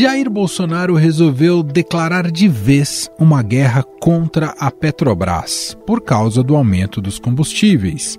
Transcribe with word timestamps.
Jair 0.00 0.30
Bolsonaro 0.30 0.94
resolveu 0.94 1.62
declarar 1.62 2.30
de 2.30 2.48
vez 2.48 3.10
uma 3.18 3.42
guerra 3.42 3.82
contra 3.82 4.54
a 4.58 4.70
Petrobras 4.70 5.76
por 5.86 6.00
causa 6.00 6.42
do 6.42 6.56
aumento 6.56 7.02
dos 7.02 7.18
combustíveis. 7.18 8.18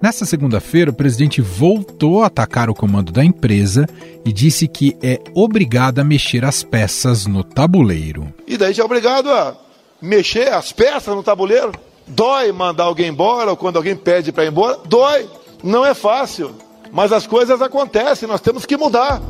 Nesta 0.00 0.24
segunda-feira, 0.24 0.90
o 0.90 0.94
presidente 0.94 1.42
voltou 1.42 2.22
a 2.22 2.28
atacar 2.28 2.70
o 2.70 2.74
comando 2.74 3.12
da 3.12 3.22
empresa 3.22 3.86
e 4.24 4.32
disse 4.32 4.66
que 4.66 4.96
é 5.02 5.20
obrigado 5.34 5.98
a 5.98 6.04
mexer 6.04 6.42
as 6.42 6.62
peças 6.62 7.26
no 7.26 7.44
tabuleiro. 7.44 8.32
E 8.46 8.56
daí 8.56 8.72
já 8.72 8.82
é 8.82 8.86
obrigado 8.86 9.28
a 9.30 9.54
mexer 10.00 10.50
as 10.50 10.72
peças 10.72 11.14
no 11.14 11.22
tabuleiro? 11.22 11.72
Dói 12.08 12.50
mandar 12.50 12.84
alguém 12.84 13.10
embora 13.10 13.50
ou 13.50 13.58
quando 13.58 13.76
alguém 13.76 13.94
pede 13.94 14.32
para 14.32 14.46
ir 14.46 14.48
embora? 14.48 14.78
Dói. 14.86 15.28
Não 15.62 15.84
é 15.84 15.92
fácil. 15.92 16.54
Mas 16.90 17.12
as 17.12 17.26
coisas 17.26 17.60
acontecem, 17.60 18.26
nós 18.26 18.40
temos 18.40 18.64
que 18.64 18.78
mudar. 18.78 19.20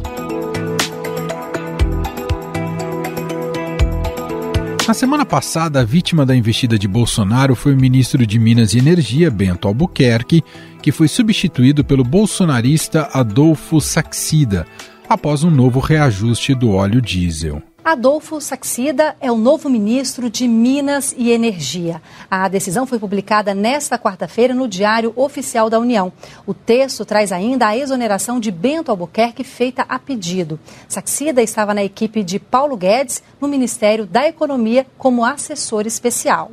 Na 4.90 4.94
semana 4.94 5.24
passada, 5.24 5.82
a 5.82 5.84
vítima 5.84 6.26
da 6.26 6.34
investida 6.34 6.76
de 6.76 6.88
Bolsonaro 6.88 7.54
foi 7.54 7.72
o 7.74 7.76
ministro 7.76 8.26
de 8.26 8.40
Minas 8.40 8.74
e 8.74 8.78
Energia, 8.78 9.30
Bento 9.30 9.68
Albuquerque, 9.68 10.42
que 10.82 10.90
foi 10.90 11.06
substituído 11.06 11.84
pelo 11.84 12.02
bolsonarista 12.02 13.08
Adolfo 13.12 13.80
Saxida, 13.80 14.66
após 15.10 15.42
um 15.42 15.50
novo 15.50 15.80
reajuste 15.80 16.54
do 16.54 16.70
óleo 16.70 17.02
diesel. 17.02 17.60
Adolfo 17.84 18.40
Saxida 18.40 19.16
é 19.20 19.32
o 19.32 19.36
novo 19.36 19.68
ministro 19.68 20.30
de 20.30 20.46
Minas 20.46 21.12
e 21.18 21.32
Energia. 21.32 22.00
A 22.30 22.46
decisão 22.46 22.86
foi 22.86 22.96
publicada 22.96 23.52
nesta 23.52 23.98
quarta-feira 23.98 24.54
no 24.54 24.68
Diário 24.68 25.12
Oficial 25.16 25.68
da 25.68 25.80
União. 25.80 26.12
O 26.46 26.54
texto 26.54 27.04
traz 27.04 27.32
ainda 27.32 27.66
a 27.66 27.76
exoneração 27.76 28.38
de 28.38 28.52
Bento 28.52 28.90
Albuquerque 28.92 29.42
feita 29.42 29.84
a 29.88 29.98
pedido. 29.98 30.60
Saxida 30.86 31.42
estava 31.42 31.74
na 31.74 31.82
equipe 31.82 32.22
de 32.22 32.38
Paulo 32.38 32.76
Guedes 32.76 33.20
no 33.40 33.48
Ministério 33.48 34.06
da 34.06 34.28
Economia 34.28 34.86
como 34.96 35.24
assessor 35.24 35.88
especial. 35.88 36.52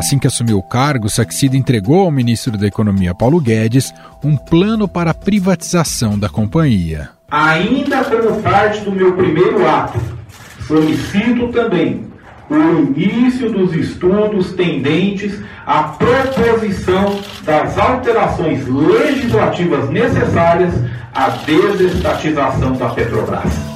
Assim 0.00 0.18
que 0.18 0.26
assumiu 0.26 0.56
o 0.56 0.62
cargo, 0.62 1.10
Saxida 1.10 1.58
entregou 1.58 2.00
ao 2.00 2.10
ministro 2.10 2.56
da 2.56 2.66
Economia, 2.66 3.14
Paulo 3.14 3.38
Guedes, 3.38 3.92
um 4.24 4.34
plano 4.34 4.88
para 4.88 5.10
a 5.10 5.14
privatização 5.14 6.18
da 6.18 6.26
companhia. 6.26 7.10
Ainda 7.30 8.02
como 8.04 8.40
parte 8.40 8.80
do 8.80 8.92
meu 8.92 9.12
primeiro 9.14 9.68
ato, 9.68 10.00
solicito 10.66 11.48
também 11.48 12.06
o 12.48 12.98
início 12.98 13.52
dos 13.52 13.74
estudos 13.74 14.54
tendentes 14.54 15.38
à 15.66 15.82
proposição 15.82 17.20
das 17.44 17.76
alterações 17.76 18.66
legislativas 18.66 19.90
necessárias 19.90 20.72
à 21.12 21.28
desestatização 21.28 22.72
da 22.72 22.88
Petrobras. 22.88 23.69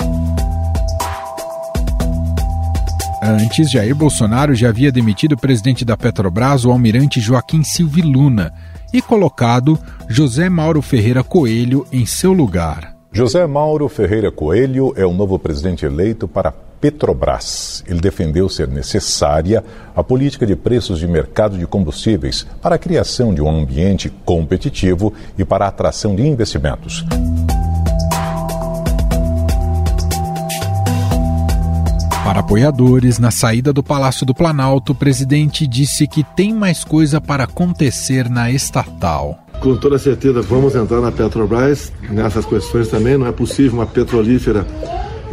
Antes, 3.26 3.70
Jair 3.70 3.94
Bolsonaro 3.94 4.54
já 4.54 4.68
havia 4.68 4.92
demitido 4.92 5.32
o 5.32 5.40
presidente 5.40 5.82
da 5.82 5.96
Petrobras, 5.96 6.66
o 6.66 6.70
almirante 6.70 7.22
Joaquim 7.22 7.64
Silva 7.64 8.02
Luna, 8.04 8.52
e 8.92 9.00
colocado 9.00 9.78
José 10.06 10.50
Mauro 10.50 10.82
Ferreira 10.82 11.24
Coelho 11.24 11.86
em 11.90 12.04
seu 12.04 12.34
lugar. 12.34 12.94
José 13.10 13.46
Mauro 13.46 13.88
Ferreira 13.88 14.30
Coelho 14.30 14.92
é 14.94 15.06
o 15.06 15.14
novo 15.14 15.38
presidente 15.38 15.86
eleito 15.86 16.28
para 16.28 16.52
Petrobras. 16.52 17.82
Ele 17.88 17.98
defendeu 17.98 18.46
ser 18.46 18.68
necessária 18.68 19.64
a 19.96 20.04
política 20.04 20.44
de 20.44 20.54
preços 20.54 20.98
de 20.98 21.08
mercado 21.08 21.56
de 21.56 21.66
combustíveis 21.66 22.46
para 22.60 22.74
a 22.74 22.78
criação 22.78 23.32
de 23.32 23.40
um 23.40 23.48
ambiente 23.48 24.10
competitivo 24.26 25.14
e 25.38 25.46
para 25.46 25.64
a 25.64 25.68
atração 25.68 26.14
de 26.14 26.26
investimentos. 26.26 27.06
Para 32.24 32.40
apoiadores, 32.40 33.18
na 33.18 33.30
saída 33.30 33.70
do 33.70 33.82
Palácio 33.82 34.24
do 34.24 34.34
Planalto, 34.34 34.92
o 34.92 34.94
presidente 34.94 35.66
disse 35.66 36.06
que 36.06 36.24
tem 36.24 36.54
mais 36.54 36.82
coisa 36.82 37.20
para 37.20 37.44
acontecer 37.44 38.30
na 38.30 38.50
estatal. 38.50 39.38
Com 39.60 39.76
toda 39.76 39.98
certeza, 39.98 40.40
vamos 40.40 40.74
entrar 40.74 41.02
na 41.02 41.12
Petrobras 41.12 41.92
nessas 42.08 42.46
questões 42.46 42.88
também. 42.88 43.18
Não 43.18 43.26
é 43.26 43.32
possível 43.32 43.74
uma 43.74 43.86
petrolífera 43.86 44.66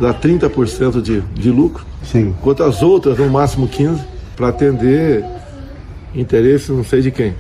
dar 0.02 0.20
30% 0.20 1.02
de, 1.02 1.22
de 1.22 1.50
lucro, 1.50 1.86
Sim. 2.04 2.36
enquanto 2.38 2.62
as 2.62 2.84
outras, 2.84 3.18
no 3.18 3.30
máximo 3.30 3.70
15%, 3.70 3.98
para 4.36 4.50
atender 4.50 5.24
interesses 6.14 6.68
não 6.68 6.84
sei 6.84 7.02
de 7.02 7.12
quem. 7.12 7.34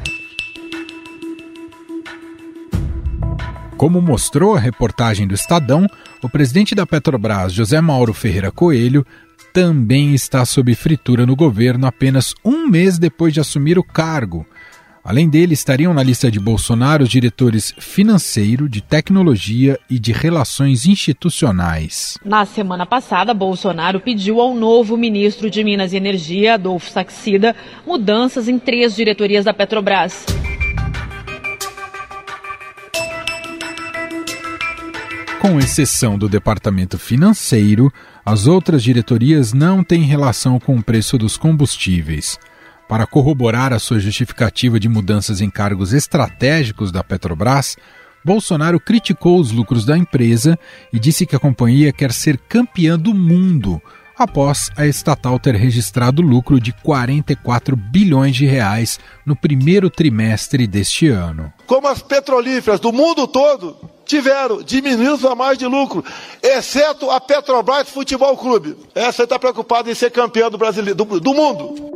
Como 3.76 4.00
mostrou 4.00 4.56
a 4.56 4.60
reportagem 4.60 5.28
do 5.28 5.34
Estadão, 5.34 5.88
o 6.22 6.30
presidente 6.30 6.76
da 6.76 6.86
Petrobras, 6.86 7.52
José 7.52 7.82
Mauro 7.82 8.14
Ferreira 8.14 8.52
Coelho, 8.52 9.04
também 9.54 10.14
está 10.14 10.46
sob 10.46 10.74
fritura 10.76 11.26
no 11.26 11.36
governo 11.36 11.86
apenas 11.86 12.34
um 12.44 12.68
mês 12.68 12.98
depois 12.98 13.34
de 13.34 13.40
assumir 13.40 13.78
o 13.78 13.84
cargo. 13.84 14.46
Além 15.04 15.28
dele, 15.28 15.54
estariam 15.54 15.96
na 15.96 16.04
lista 16.04 16.30
de 16.30 16.40
Bolsonaro 16.40 17.04
os 17.04 17.10
diretores 17.10 17.74
financeiro, 17.80 18.70
de 18.70 18.82
tecnologia 18.82 19.80
e 19.90 19.98
de 19.98 20.12
relações 20.12 20.86
institucionais. 20.86 22.20
Na 22.24 22.46
semana 22.46 22.86
passada, 22.86 23.34
Bolsonaro 23.34 24.00
pediu 24.00 24.40
ao 24.40 24.54
novo 24.54 24.96
ministro 24.96 25.50
de 25.50 25.64
Minas 25.64 25.92
e 25.92 25.98
Energia, 25.98 26.54
Adolfo 26.54 26.92
Saxida, 26.92 27.56
mudanças 27.86 28.48
em 28.48 28.60
três 28.60 28.96
diretorias 28.96 29.44
da 29.44 29.54
Petrobras. 29.54 30.24
Com 35.42 35.58
exceção 35.58 36.20
do 36.20 36.30
departamento 36.30 37.00
financeiro, 37.00 37.92
as 38.26 38.48
outras 38.48 38.84
diretorias 38.84 39.54
não 39.54 39.84
têm 39.84 40.04
relação 40.04 40.60
com 40.60 40.76
o 40.76 40.84
preço 40.84 41.18
dos 41.18 41.38
combustíveis. 41.38 42.38
Para 42.88 43.08
corroborar 43.08 43.74
a 43.74 43.80
sua 43.80 44.00
justificativa 44.00 44.80
de 44.80 44.90
mudanças 44.90 45.42
em 45.42 45.50
cargos 45.50 45.94
estratégicos 45.94 46.92
da 46.92 47.04
Petrobras, 47.04 47.78
Bolsonaro 48.24 48.80
criticou 48.80 49.40
os 49.40 49.52
lucros 49.52 49.86
da 49.86 49.98
empresa 49.98 50.58
e 50.94 51.00
disse 51.00 51.26
que 51.26 51.36
a 51.36 51.40
companhia 51.40 51.92
quer 51.92 52.12
ser 52.12 52.38
campeã 52.38 53.00
do 53.00 53.14
mundo 53.14 53.82
após 54.24 54.70
a 54.78 54.86
estatal 54.86 55.40
ter 55.40 55.56
registrado 55.56 56.22
lucro 56.22 56.60
de 56.60 56.72
44 56.72 57.76
bilhões 57.76 58.36
de 58.36 58.46
reais 58.46 59.00
no 59.26 59.36
primeiro 59.36 59.90
trimestre 59.90 60.68
deste 60.68 61.08
ano. 61.08 61.52
Como 61.66 61.88
as 61.88 62.02
petrolíferas 62.02 62.80
do 62.80 62.92
mundo 62.92 63.28
todo 63.28 63.78
tiveram 64.06 64.62
diminuindo 64.62 65.28
a 65.28 65.36
margem 65.36 65.60
de 65.60 65.66
lucro, 65.74 66.04
exceto 66.44 67.10
a 67.10 67.22
Petrobras 67.22 67.90
Futebol 67.90 68.36
Clube. 68.36 68.76
Essa 68.94 69.24
está 69.24 69.40
preocupada 69.40 69.90
em 69.90 69.96
ser 69.96 70.12
campeã 70.12 70.50
do, 70.50 70.58
brasileiro, 70.58 70.96
do, 70.96 71.20
do 71.20 71.34
mundo. 71.34 71.91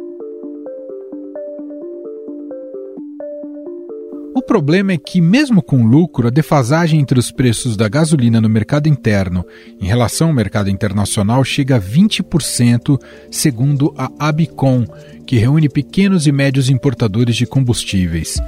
Problema 4.45 4.93
é 4.93 4.97
que, 4.97 5.19
mesmo 5.19 5.61
com 5.61 5.85
lucro, 5.85 6.27
a 6.27 6.31
defasagem 6.31 6.99
entre 6.99 7.19
os 7.19 7.31
preços 7.31 7.75
da 7.75 7.89
gasolina 7.89 8.39
no 8.39 8.49
mercado 8.49 8.87
interno 8.87 9.45
em 9.79 9.85
relação 9.85 10.27
ao 10.27 10.33
mercado 10.33 10.69
internacional 10.69 11.43
chega 11.43 11.77
a 11.77 11.81
20%, 11.81 12.99
segundo 13.31 13.93
a 13.97 14.09
Abicom, 14.19 14.85
que 15.25 15.37
reúne 15.37 15.67
pequenos 15.67 16.27
e 16.27 16.31
médios 16.31 16.69
importadores 16.69 17.35
de 17.35 17.45
combustíveis. 17.45 18.39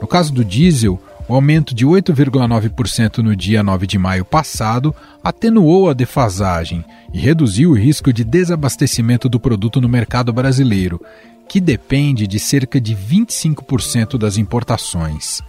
No 0.00 0.06
caso 0.06 0.32
do 0.32 0.44
diesel, 0.44 1.00
o 1.30 1.34
aumento 1.34 1.72
de 1.74 1.86
8,9% 1.86 3.18
no 3.18 3.36
dia 3.36 3.62
9 3.62 3.86
de 3.86 3.96
maio 3.96 4.24
passado 4.24 4.92
atenuou 5.22 5.88
a 5.88 5.92
defasagem 5.92 6.84
e 7.14 7.20
reduziu 7.20 7.70
o 7.70 7.74
risco 7.74 8.12
de 8.12 8.24
desabastecimento 8.24 9.28
do 9.28 9.38
produto 9.38 9.80
no 9.80 9.88
mercado 9.88 10.32
brasileiro, 10.32 11.00
que 11.50 11.60
depende 11.60 12.28
de 12.28 12.38
cerca 12.38 12.80
de 12.80 12.94
25% 12.94 14.16
das 14.16 14.36
importações. 14.36 15.42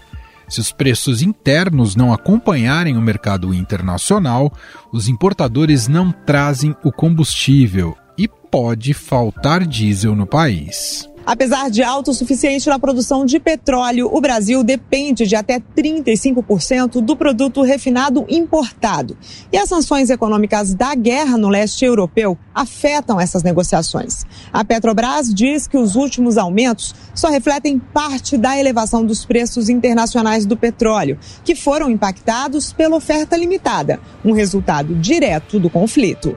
Se 0.49 0.59
os 0.59 0.71
preços 0.71 1.21
internos 1.21 1.95
não 1.95 2.11
acompanharem 2.11 2.97
o 2.97 3.01
mercado 3.01 3.53
internacional, 3.53 4.51
os 4.91 5.07
importadores 5.07 5.87
não 5.87 6.11
trazem 6.11 6.75
o 6.83 6.91
combustível 6.91 7.95
e 8.17 8.27
pode 8.27 8.95
faltar 8.95 9.63
diesel 9.63 10.15
no 10.15 10.25
país. 10.25 11.07
Apesar 11.25 11.69
de 11.69 11.83
autossuficiente 11.83 12.67
na 12.67 12.79
produção 12.79 13.25
de 13.25 13.39
petróleo, 13.39 14.09
o 14.11 14.19
Brasil 14.19 14.63
depende 14.63 15.27
de 15.27 15.35
até 15.35 15.59
35% 15.59 16.99
do 17.01 17.15
produto 17.15 17.61
refinado 17.61 18.25
importado. 18.27 19.15
E 19.51 19.57
as 19.57 19.69
sanções 19.69 20.09
econômicas 20.09 20.73
da 20.73 20.95
guerra 20.95 21.37
no 21.37 21.49
leste 21.49 21.85
europeu 21.85 22.37
afetam 22.53 23.19
essas 23.19 23.43
negociações. 23.43 24.25
A 24.51 24.65
Petrobras 24.65 25.33
diz 25.33 25.67
que 25.67 25.77
os 25.77 25.95
últimos 25.95 26.37
aumentos 26.37 26.95
só 27.13 27.29
refletem 27.29 27.77
parte 27.77 28.37
da 28.37 28.57
elevação 28.57 29.05
dos 29.05 29.23
preços 29.23 29.69
internacionais 29.69 30.45
do 30.45 30.57
petróleo, 30.57 31.19
que 31.43 31.55
foram 31.55 31.89
impactados 31.89 32.73
pela 32.73 32.95
oferta 32.95 33.37
limitada, 33.37 33.99
um 34.25 34.31
resultado 34.31 34.95
direto 34.95 35.59
do 35.59 35.69
conflito. 35.69 36.35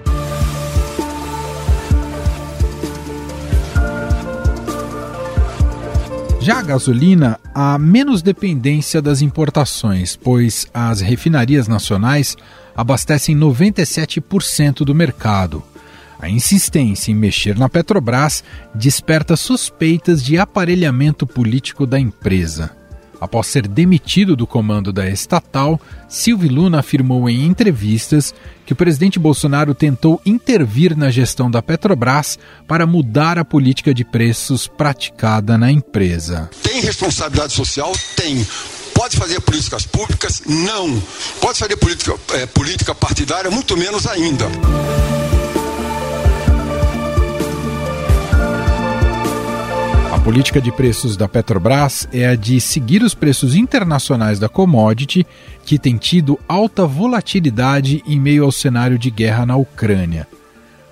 Já 6.45 6.59
a 6.59 6.63
gasolina, 6.63 7.41
há 7.55 7.79
menos 7.79 8.21
dependência 8.21 9.01
das 9.01 9.23
importações, 9.23 10.15
pois 10.15 10.69
as 10.75 11.01
refinarias 11.01 11.67
nacionais 11.67 12.37
abastecem 12.77 13.35
97% 13.35 14.85
do 14.85 14.95
mercado. 14.95 15.63
A 16.21 16.29
insistência 16.29 17.11
em 17.11 17.15
mexer 17.15 17.57
na 17.57 17.67
Petrobras 17.67 18.45
desperta 18.75 19.37
suspeitas 19.37 20.23
de 20.23 20.37
aparelhamento 20.37 21.27
político 21.27 21.87
da 21.87 21.99
empresa. 21.99 22.77
Após 23.25 23.47
ser 23.47 23.67
demitido 23.67 24.37
do 24.37 24.47
comando 24.47 24.93
da 24.93 25.09
estatal, 25.09 25.81
Silvio 26.07 26.53
Luna 26.53 26.81
afirmou 26.81 27.27
em 27.27 27.47
entrevistas 27.47 28.35
que 28.67 28.75
o 28.75 28.77
presidente 28.77 29.19
Bolsonaro 29.19 29.75
tentou 29.75 30.21
intervir 30.27 30.95
na 30.95 31.11
gestão 31.11 31.51
da 31.51 31.63
Petrobras 31.63 32.39
para 32.69 32.87
mudar 32.87 33.39
a 33.39 33.45
política 33.45 33.95
de 33.95 34.05
preços 34.05 34.69
praticada 34.69 35.57
na 35.57 35.73
empresa. 35.73 36.51
Tem 36.63 36.83
responsabilidade 36.83 37.55
social? 37.55 37.93
Tem. 38.15 38.47
Pode 38.93 39.17
fazer 39.17 39.41
políticas 39.41 39.87
públicas? 39.87 40.43
Não. 40.47 41.03
Pode 41.41 41.59
fazer 41.59 41.79
política, 41.79 42.15
é, 42.35 42.45
política 42.45 42.95
partidária? 42.95 43.51
Muito 43.51 43.75
menos 43.75 44.07
ainda. 44.07 44.45
Política 50.25 50.59
de 50.59 50.73
preços 50.73 51.19
da 51.19 51.29
Petrobras 51.29 52.09
é 52.11 52.27
a 52.27 52.35
de 52.35 52.59
seguir 52.59 53.03
os 53.03 53.15
preços 53.15 53.55
internacionais 53.55 54.39
da 54.39 54.49
commodity, 54.49 55.27
que 55.67 55.79
tem 55.79 55.99
tido 55.99 56.41
alta 56.49 56.87
volatilidade 56.87 58.03
em 58.07 58.19
meio 58.19 58.45
ao 58.45 58.51
cenário 58.51 58.99
de 58.99 59.11
guerra 59.11 59.45
na 59.45 59.55
Ucrânia. 59.55 60.27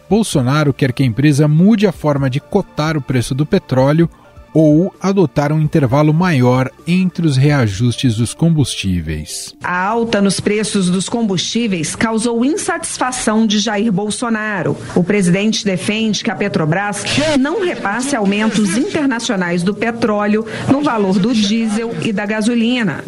Bolsonaro 0.08 0.74
quer 0.74 0.92
que 0.92 1.02
a 1.02 1.06
empresa 1.06 1.48
mude 1.48 1.86
a 1.86 1.92
forma 1.92 2.28
de 2.28 2.40
cotar 2.40 2.94
o 2.94 3.00
preço 3.00 3.34
do 3.34 3.46
petróleo 3.46 4.06
ou 4.54 4.94
adotar 5.00 5.52
um 5.52 5.60
intervalo 5.60 6.12
maior 6.12 6.70
entre 6.86 7.26
os 7.26 7.36
reajustes 7.36 8.16
dos 8.16 8.34
combustíveis. 8.34 9.54
A 9.62 9.86
alta 9.86 10.20
nos 10.20 10.40
preços 10.40 10.90
dos 10.90 11.08
combustíveis 11.08 11.96
causou 11.96 12.44
insatisfação 12.44 13.46
de 13.46 13.58
Jair 13.58 13.92
Bolsonaro. 13.92 14.76
O 14.94 15.02
presidente 15.02 15.64
defende 15.64 16.22
que 16.22 16.30
a 16.30 16.36
Petrobras 16.36 17.04
não 17.38 17.64
repasse 17.64 18.14
aumentos 18.14 18.76
internacionais 18.76 19.62
do 19.62 19.74
petróleo 19.74 20.46
no 20.68 20.82
valor 20.82 21.18
do 21.18 21.32
diesel 21.32 21.94
e 22.02 22.12
da 22.12 22.26
gasolina. 22.26 23.02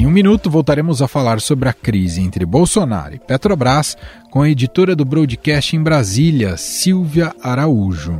Em 0.00 0.06
um 0.06 0.10
minuto 0.10 0.48
voltaremos 0.48 1.02
a 1.02 1.06
falar 1.06 1.42
sobre 1.42 1.68
a 1.68 1.74
crise 1.74 2.22
entre 2.22 2.46
Bolsonaro 2.46 3.16
e 3.16 3.18
Petrobras 3.18 3.98
com 4.30 4.40
a 4.40 4.48
editora 4.48 4.96
do 4.96 5.04
Broadcast 5.04 5.76
em 5.76 5.82
Brasília, 5.82 6.56
Silvia 6.56 7.34
Araújo. 7.42 8.18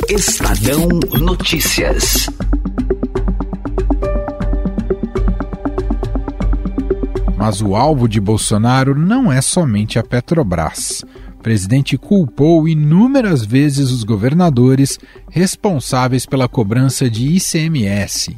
Estadão 0.10 0.90
Notícias. 1.22 2.28
Mas 7.38 7.62
o 7.62 7.76
alvo 7.76 8.10
de 8.10 8.20
Bolsonaro 8.20 8.94
não 8.94 9.32
é 9.32 9.40
somente 9.40 9.98
a 9.98 10.04
Petrobras. 10.04 11.06
O 11.36 11.38
presidente 11.42 11.98
culpou 11.98 12.68
inúmeras 12.68 13.46
vezes 13.46 13.92
os 13.92 14.04
governadores 14.04 15.00
responsáveis 15.30 16.26
pela 16.26 16.50
cobrança 16.50 17.10
de 17.10 17.38
ICMS. 17.38 18.36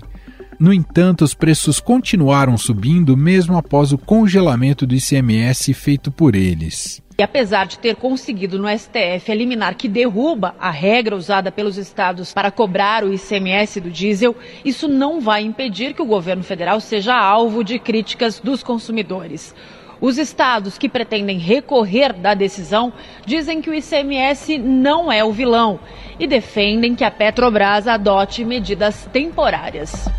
No 0.61 0.71
entanto, 0.71 1.23
os 1.23 1.33
preços 1.33 1.79
continuaram 1.79 2.55
subindo 2.55 3.17
mesmo 3.17 3.57
após 3.57 3.91
o 3.91 3.97
congelamento 3.97 4.85
do 4.85 4.93
ICMS 4.93 5.73
feito 5.73 6.11
por 6.11 6.35
eles. 6.35 7.01
E 7.17 7.23
apesar 7.23 7.65
de 7.65 7.79
ter 7.79 7.95
conseguido 7.95 8.59
no 8.59 8.67
STF 8.69 9.31
eliminar 9.31 9.73
que 9.73 9.87
derruba 9.87 10.53
a 10.59 10.69
regra 10.69 11.15
usada 11.15 11.51
pelos 11.51 11.77
estados 11.77 12.31
para 12.31 12.51
cobrar 12.51 13.03
o 13.03 13.11
ICMS 13.11 13.81
do 13.81 13.89
diesel, 13.89 14.35
isso 14.63 14.87
não 14.87 15.19
vai 15.19 15.41
impedir 15.41 15.95
que 15.95 16.01
o 16.03 16.05
governo 16.05 16.43
federal 16.43 16.79
seja 16.79 17.15
alvo 17.15 17.63
de 17.63 17.79
críticas 17.79 18.39
dos 18.39 18.61
consumidores. 18.61 19.55
Os 20.01 20.17
estados 20.17 20.79
que 20.79 20.89
pretendem 20.89 21.37
recorrer 21.37 22.11
da 22.11 22.33
decisão 22.33 22.91
dizem 23.23 23.61
que 23.61 23.69
o 23.69 23.73
ICMS 23.73 24.57
não 24.57 25.11
é 25.11 25.23
o 25.23 25.31
vilão 25.31 25.79
e 26.19 26.25
defendem 26.25 26.95
que 26.95 27.03
a 27.03 27.11
Petrobras 27.11 27.87
adote 27.87 28.43
medidas 28.43 29.07
temporárias. 29.13 30.09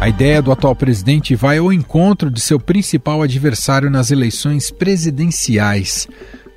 A 0.00 0.08
ideia 0.08 0.40
do 0.40 0.50
atual 0.50 0.74
presidente 0.74 1.34
vai 1.34 1.58
ao 1.58 1.70
encontro 1.70 2.30
de 2.30 2.40
seu 2.40 2.58
principal 2.58 3.20
adversário 3.20 3.90
nas 3.90 4.10
eleições 4.10 4.70
presidenciais. 4.70 6.08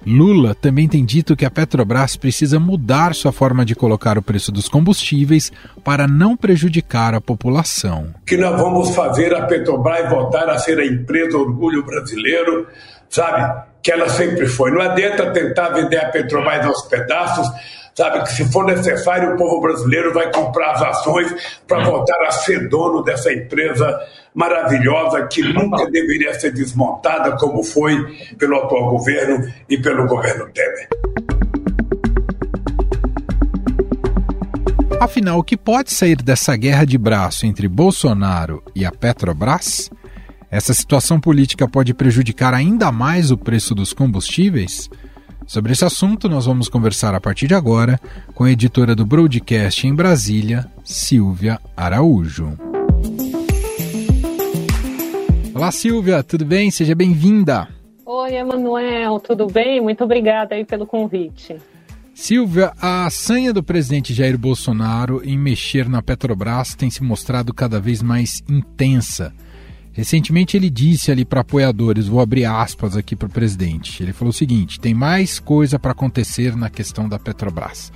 Lula 0.06 0.56
também 0.56 0.88
tem 0.88 1.06
dito 1.06 1.36
que 1.36 1.46
a 1.46 1.52
Petrobras 1.52 2.16
precisa 2.16 2.60
mudar 2.60 3.14
sua 3.14 3.32
forma 3.32 3.64
de 3.64 3.76
colocar 3.76 4.18
o 4.18 4.22
preço 4.22 4.52
dos 4.52 4.68
combustíveis 4.68 5.52
para 5.84 6.08
não 6.08 6.36
prejudicar 6.36 7.14
a 7.14 7.22
população. 7.22 8.14
Que 8.26 8.38
nós 8.38 8.60
vamos 8.60 8.96
fazer 8.96 9.34
a 9.36 9.46
Petrobras 9.46 10.10
voltar 10.10 10.50
a 10.50 10.58
ser 10.58 10.80
a 10.80 10.86
empresa 10.86 11.38
orgulho 11.38 11.86
brasileiro, 11.86 12.68
sabe? 13.10 13.64
Que 13.84 13.92
ela 13.92 14.10
sempre 14.10 14.48
foi. 14.48 14.72
Não 14.72 14.82
adianta 14.82 15.32
tentar 15.32 15.70
vender 15.70 15.98
a 15.98 16.10
Petrobras 16.10 16.66
aos 16.66 16.82
pedaços 16.84 17.48
sabe 17.96 18.24
que 18.24 18.32
se 18.32 18.52
for 18.52 18.66
necessário 18.66 19.34
o 19.34 19.38
povo 19.38 19.62
brasileiro 19.62 20.14
vai 20.14 20.32
comprar 20.32 20.72
as 20.72 20.82
ações 20.82 21.60
para 21.68 21.84
voltar 21.84 22.22
a 22.26 22.32
ser 22.32 22.70
dono 22.70 23.04
dessa 23.04 23.32
empresa 23.32 24.00
maravilhosa 24.34 25.28
que 25.28 25.42
nunca 25.42 25.90
deveria 25.90 26.34
ser 26.34 26.52
desmontada 26.54 27.38
como 27.38 27.64
foi 27.64 27.96
pelo 28.38 28.58
atual 28.58 28.92
governo 28.92 29.52
e 29.70 29.78
pelo 29.78 30.08
governo 30.08 30.50
Temer. 30.54 30.88
Afinal, 35.00 35.40
o 35.40 35.44
que 35.44 35.58
pode 35.58 35.92
sair 35.92 36.18
dessa 36.22 36.56
guerra 36.56 36.86
de 36.86 36.98
braço 36.98 37.46
entre 37.46 37.68
Bolsonaro 37.68 38.64
e 38.76 38.86
a 38.86 38.92
Petrobras? 38.92 39.90
Essa 40.50 40.74
situação 40.74 41.20
política 41.20 41.68
pode 41.68 41.94
prejudicar 41.94 42.54
ainda 42.54 42.92
mais 42.92 43.32
o 43.32 43.38
preço 43.38 43.74
dos 43.74 43.94
combustíveis? 43.94 44.90
Sobre 45.52 45.74
esse 45.74 45.84
assunto, 45.84 46.30
nós 46.30 46.46
vamos 46.46 46.70
conversar 46.70 47.14
a 47.14 47.20
partir 47.20 47.46
de 47.46 47.54
agora 47.54 48.00
com 48.34 48.46
a 48.46 48.52
editora 48.52 48.96
do 48.96 49.06
Broadcast 49.06 49.86
em 49.86 49.94
Brasília, 49.94 50.66
Silvia 50.82 51.60
Araújo. 51.76 52.58
Olá, 55.54 55.70
Silvia, 55.70 56.24
tudo 56.24 56.46
bem? 56.46 56.72
Seja 56.72 56.96
bem-vinda. 56.96 57.68
Oi, 58.06 58.34
Emanuel, 58.34 59.20
tudo 59.20 59.46
bem? 59.48 59.82
Muito 59.82 60.06
obrigada 60.06 60.56
aí 60.56 60.64
pelo 60.64 60.88
convite. 60.88 61.58
Silvia, 62.16 62.72
a 62.82 63.10
sanha 63.10 63.52
do 63.52 63.62
presidente 63.62 64.14
Jair 64.14 64.38
Bolsonaro 64.38 65.22
em 65.22 65.38
mexer 65.38 65.90
na 65.90 66.02
Petrobras 66.02 66.76
tem 66.76 66.90
se 66.90 67.04
mostrado 67.04 67.54
cada 67.54 67.78
vez 67.78 68.02
mais 68.02 68.42
intensa. 68.50 69.34
Recentemente 69.94 70.56
ele 70.56 70.70
disse 70.70 71.12
ali 71.12 71.26
para 71.26 71.42
apoiadores, 71.42 72.08
vou 72.08 72.22
abrir 72.22 72.46
aspas 72.46 72.96
aqui 72.96 73.16
para 73.16 73.28
o 73.28 73.32
presidente. 73.32 74.02
Ele 74.02 74.14
falou 74.14 74.30
o 74.30 74.34
seguinte: 74.34 74.80
tem 74.80 74.94
mais 74.94 75.40
coisa 75.40 75.78
para 75.78 75.92
acontecer 75.92 76.56
na 76.56 76.70
questão 76.70 77.10
da 77.10 77.20
Petrobras. 77.20 77.92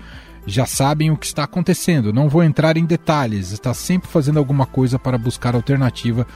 Já 0.46 0.66
sabem 0.66 1.10
o 1.10 1.18
que 1.18 1.26
está 1.26 1.44
acontecendo, 1.44 2.14
não 2.14 2.30
vou 2.30 2.44
entrar 2.44 2.78
em 2.78 2.86
detalhes, 2.86 3.52
está 3.52 3.74
sempre 3.74 4.08
fazendo 4.08 4.38
alguma 4.38 4.66
coisa 4.66 5.00
para 5.00 5.18
buscar 5.18 5.56
alternativa, 5.56 6.28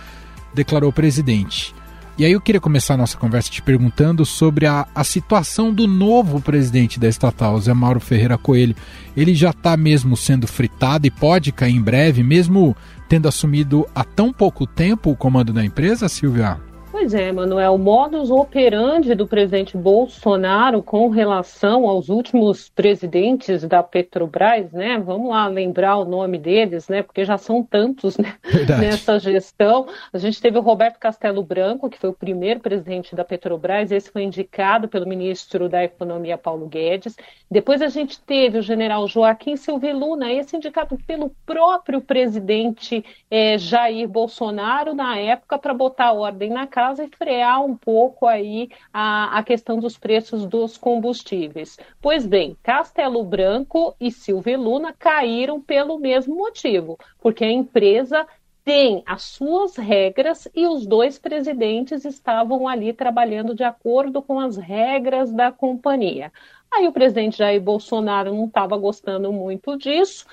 declarou 0.53 0.89
o 0.89 0.93
presidente. 0.93 1.75
E 2.17 2.25
aí 2.25 2.33
eu 2.33 2.41
queria 2.41 2.59
começar 2.59 2.95
a 2.95 2.97
nossa 2.97 3.17
conversa 3.17 3.49
te 3.49 3.61
perguntando 3.61 4.25
sobre 4.25 4.65
a, 4.65 4.85
a 4.93 5.05
situação 5.05 5.73
do 5.73 5.87
novo 5.87 6.41
presidente 6.41 6.99
da 6.99 7.07
estatal, 7.07 7.57
Zé 7.61 7.73
Mauro 7.73 8.01
Ferreira 8.01 8.37
Coelho. 8.37 8.75
Ele 9.15 9.33
já 9.33 9.51
está 9.51 9.77
mesmo 9.77 10.17
sendo 10.17 10.45
fritado 10.45 11.07
e 11.07 11.11
pode 11.11 11.53
cair 11.53 11.75
em 11.75 11.81
breve, 11.81 12.21
mesmo 12.21 12.75
tendo 13.09 13.27
assumido 13.27 13.85
há 13.93 14.03
tão 14.03 14.31
pouco 14.31 14.67
tempo 14.67 15.09
o 15.09 15.15
comando 15.15 15.51
da 15.51 15.65
empresa, 15.65 16.07
Silvia? 16.07 16.68
Pois 16.91 17.13
é, 17.13 17.31
Manuel, 17.31 17.75
o 17.75 17.77
modus 17.77 18.31
operandi 18.31 19.13
do 19.13 19.27
presidente 19.27 19.77
Bolsonaro 19.77 20.81
com 20.81 21.07
relação 21.09 21.87
aos 21.87 22.09
últimos 22.09 22.67
presidentes 22.69 23.63
da 23.63 23.83
Petrobras, 23.83 24.71
né? 24.71 24.97
Vamos 24.97 25.29
lá 25.29 25.45
lembrar 25.45 25.97
o 25.97 26.05
nome 26.05 26.39
deles, 26.39 26.89
né? 26.89 27.03
Porque 27.03 27.23
já 27.23 27.37
são 27.37 27.63
tantos 27.63 28.17
né? 28.17 28.33
nessa 28.81 29.19
gestão. 29.19 29.87
A 30.11 30.17
gente 30.17 30.41
teve 30.41 30.57
o 30.57 30.61
Roberto 30.61 30.97
Castelo 30.97 31.43
Branco, 31.43 31.91
que 31.91 31.99
foi 31.99 32.09
o 32.09 32.13
primeiro 32.13 32.59
presidente 32.59 33.15
da 33.15 33.23
Petrobras, 33.23 33.91
esse 33.91 34.11
foi 34.11 34.23
indicado 34.23 34.87
pelo 34.87 35.07
ministro 35.07 35.69
da 35.69 35.83
Economia 35.83 36.39
Paulo 36.39 36.67
Guedes. 36.67 37.15
Depois 37.51 37.83
a 37.83 37.87
gente 37.87 38.19
teve 38.19 38.57
o 38.57 38.63
general 38.63 39.07
Joaquim 39.07 39.55
Silvio 39.55 39.95
Luna, 39.95 40.33
esse 40.33 40.57
indicado 40.57 40.97
pelo 41.05 41.29
próprio 41.45 42.01
presidente 42.01 43.05
eh, 43.29 43.59
Jair 43.59 44.07
Bolsonaro 44.07 44.95
na 44.95 45.17
época 45.17 45.59
para 45.59 45.73
botar 45.73 46.13
ordem 46.13 46.49
na 46.49 46.65
casa 46.65 46.78
casa 46.79 47.03
e 47.03 47.09
frear 47.09 47.61
um 47.61 47.75
pouco 47.75 48.25
aí 48.25 48.69
a, 48.93 49.37
a 49.37 49.43
questão 49.43 49.79
dos 49.79 49.97
preços 49.97 50.45
dos 50.45 50.77
combustíveis. 50.77 51.77
Pois 52.01 52.25
bem, 52.25 52.55
Castelo 52.63 53.21
Branco 53.21 53.93
e 53.99 54.09
Silvia 54.09 54.57
Luna 54.57 54.95
caíram 54.97 55.59
pelo 55.59 55.99
mesmo 55.99 56.37
motivo, 56.37 56.97
porque 57.19 57.43
a 57.43 57.51
empresa 57.51 58.25
tem 58.63 59.03
as 59.05 59.23
suas 59.23 59.75
regras 59.75 60.47
e 60.55 60.67
os 60.67 60.87
dois 60.87 61.19
presidentes 61.19 62.05
estavam 62.05 62.65
ali 62.65 62.93
trabalhando 62.93 63.53
de 63.53 63.63
acordo 63.65 64.21
com 64.21 64.39
as 64.39 64.55
regras 64.55 65.33
da 65.33 65.51
companhia. 65.51 66.31
Aí 66.71 66.87
o 66.87 66.93
presidente 66.93 67.39
Jair 67.39 67.61
Bolsonaro 67.61 68.33
não 68.33 68.45
estava 68.45 68.77
gostando 68.77 69.33
muito 69.33 69.75
disso 69.75 70.25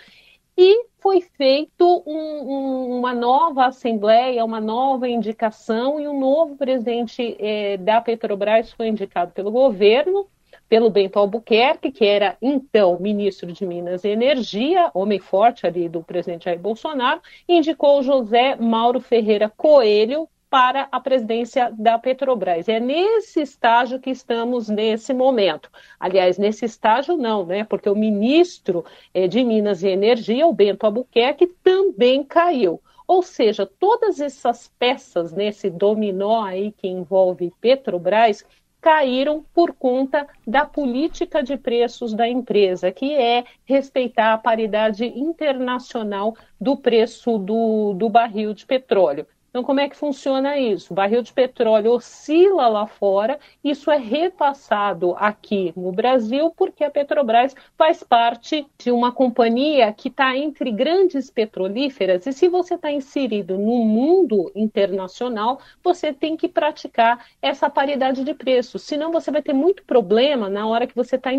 e 0.56 0.86
foi 0.98 1.20
feito 1.20 2.02
um, 2.06 2.16
um, 2.16 2.98
uma 2.98 3.14
nova 3.14 3.66
assembleia, 3.66 4.44
uma 4.44 4.60
nova 4.60 5.08
indicação 5.08 6.00
e 6.00 6.08
um 6.08 6.18
novo 6.18 6.56
presidente 6.56 7.36
eh, 7.38 7.76
da 7.76 8.00
Petrobras 8.00 8.72
foi 8.72 8.88
indicado 8.88 9.32
pelo 9.32 9.50
governo, 9.50 10.26
pelo 10.68 10.90
Bento 10.90 11.18
Albuquerque, 11.18 11.92
que 11.92 12.04
era 12.04 12.36
então 12.40 12.98
ministro 12.98 13.52
de 13.52 13.64
Minas 13.64 14.02
e 14.04 14.08
Energia, 14.08 14.90
homem 14.94 15.18
forte 15.18 15.66
ali 15.66 15.88
do 15.88 16.02
presidente 16.02 16.46
Jair 16.46 16.58
Bolsonaro, 16.58 17.20
indicou 17.48 18.02
José 18.02 18.56
Mauro 18.56 19.00
Ferreira 19.00 19.52
Coelho, 19.54 20.28
para 20.48 20.88
a 20.92 21.00
presidência 21.00 21.72
da 21.76 21.98
Petrobras. 21.98 22.68
É 22.68 22.78
nesse 22.78 23.40
estágio 23.40 23.98
que 23.98 24.10
estamos 24.10 24.68
nesse 24.68 25.12
momento. 25.12 25.70
Aliás, 25.98 26.38
nesse 26.38 26.64
estágio 26.64 27.16
não, 27.16 27.44
né? 27.44 27.64
Porque 27.64 27.88
o 27.88 27.96
ministro 27.96 28.84
eh, 29.12 29.26
de 29.26 29.42
Minas 29.42 29.82
e 29.82 29.88
Energia, 29.88 30.46
o 30.46 30.52
Bento 30.52 30.84
Albuquerque, 30.84 31.46
também 31.62 32.22
caiu. 32.22 32.80
Ou 33.06 33.22
seja, 33.22 33.64
todas 33.78 34.20
essas 34.20 34.70
peças 34.78 35.32
nesse 35.32 35.70
dominó 35.70 36.42
aí 36.44 36.72
que 36.72 36.88
envolve 36.88 37.52
Petrobras 37.60 38.44
caíram 38.80 39.44
por 39.52 39.72
conta 39.74 40.28
da 40.46 40.64
política 40.64 41.42
de 41.42 41.56
preços 41.56 42.14
da 42.14 42.28
empresa, 42.28 42.92
que 42.92 43.12
é 43.14 43.44
respeitar 43.64 44.32
a 44.32 44.38
paridade 44.38 45.06
internacional 45.06 46.36
do 46.60 46.76
preço 46.76 47.36
do, 47.36 47.94
do 47.94 48.08
barril 48.08 48.54
de 48.54 48.64
petróleo. 48.64 49.26
Então, 49.56 49.64
como 49.64 49.80
é 49.80 49.88
que 49.88 49.96
funciona 49.96 50.58
isso? 50.58 50.92
O 50.92 50.94
barril 50.94 51.22
de 51.22 51.32
petróleo 51.32 51.92
oscila 51.92 52.68
lá 52.68 52.86
fora, 52.86 53.40
isso 53.64 53.90
é 53.90 53.96
repassado 53.96 55.14
aqui 55.16 55.72
no 55.74 55.90
Brasil, 55.92 56.52
porque 56.54 56.84
a 56.84 56.90
Petrobras 56.90 57.56
faz 57.74 58.02
parte 58.02 58.66
de 58.78 58.90
uma 58.90 59.10
companhia 59.10 59.90
que 59.94 60.08
está 60.08 60.36
entre 60.36 60.70
grandes 60.70 61.30
petrolíferas, 61.30 62.26
e 62.26 62.34
se 62.34 62.50
você 62.50 62.74
está 62.74 62.92
inserido 62.92 63.56
no 63.56 63.82
mundo 63.82 64.52
internacional, 64.54 65.58
você 65.82 66.12
tem 66.12 66.36
que 66.36 66.48
praticar 66.48 67.24
essa 67.40 67.70
paridade 67.70 68.24
de 68.24 68.34
preços, 68.34 68.82
senão 68.82 69.10
você 69.10 69.30
vai 69.30 69.40
ter 69.40 69.54
muito 69.54 69.82
problema 69.84 70.50
na 70.50 70.66
hora 70.66 70.86
que 70.86 70.94
você 70.94 71.16
está 71.16 71.32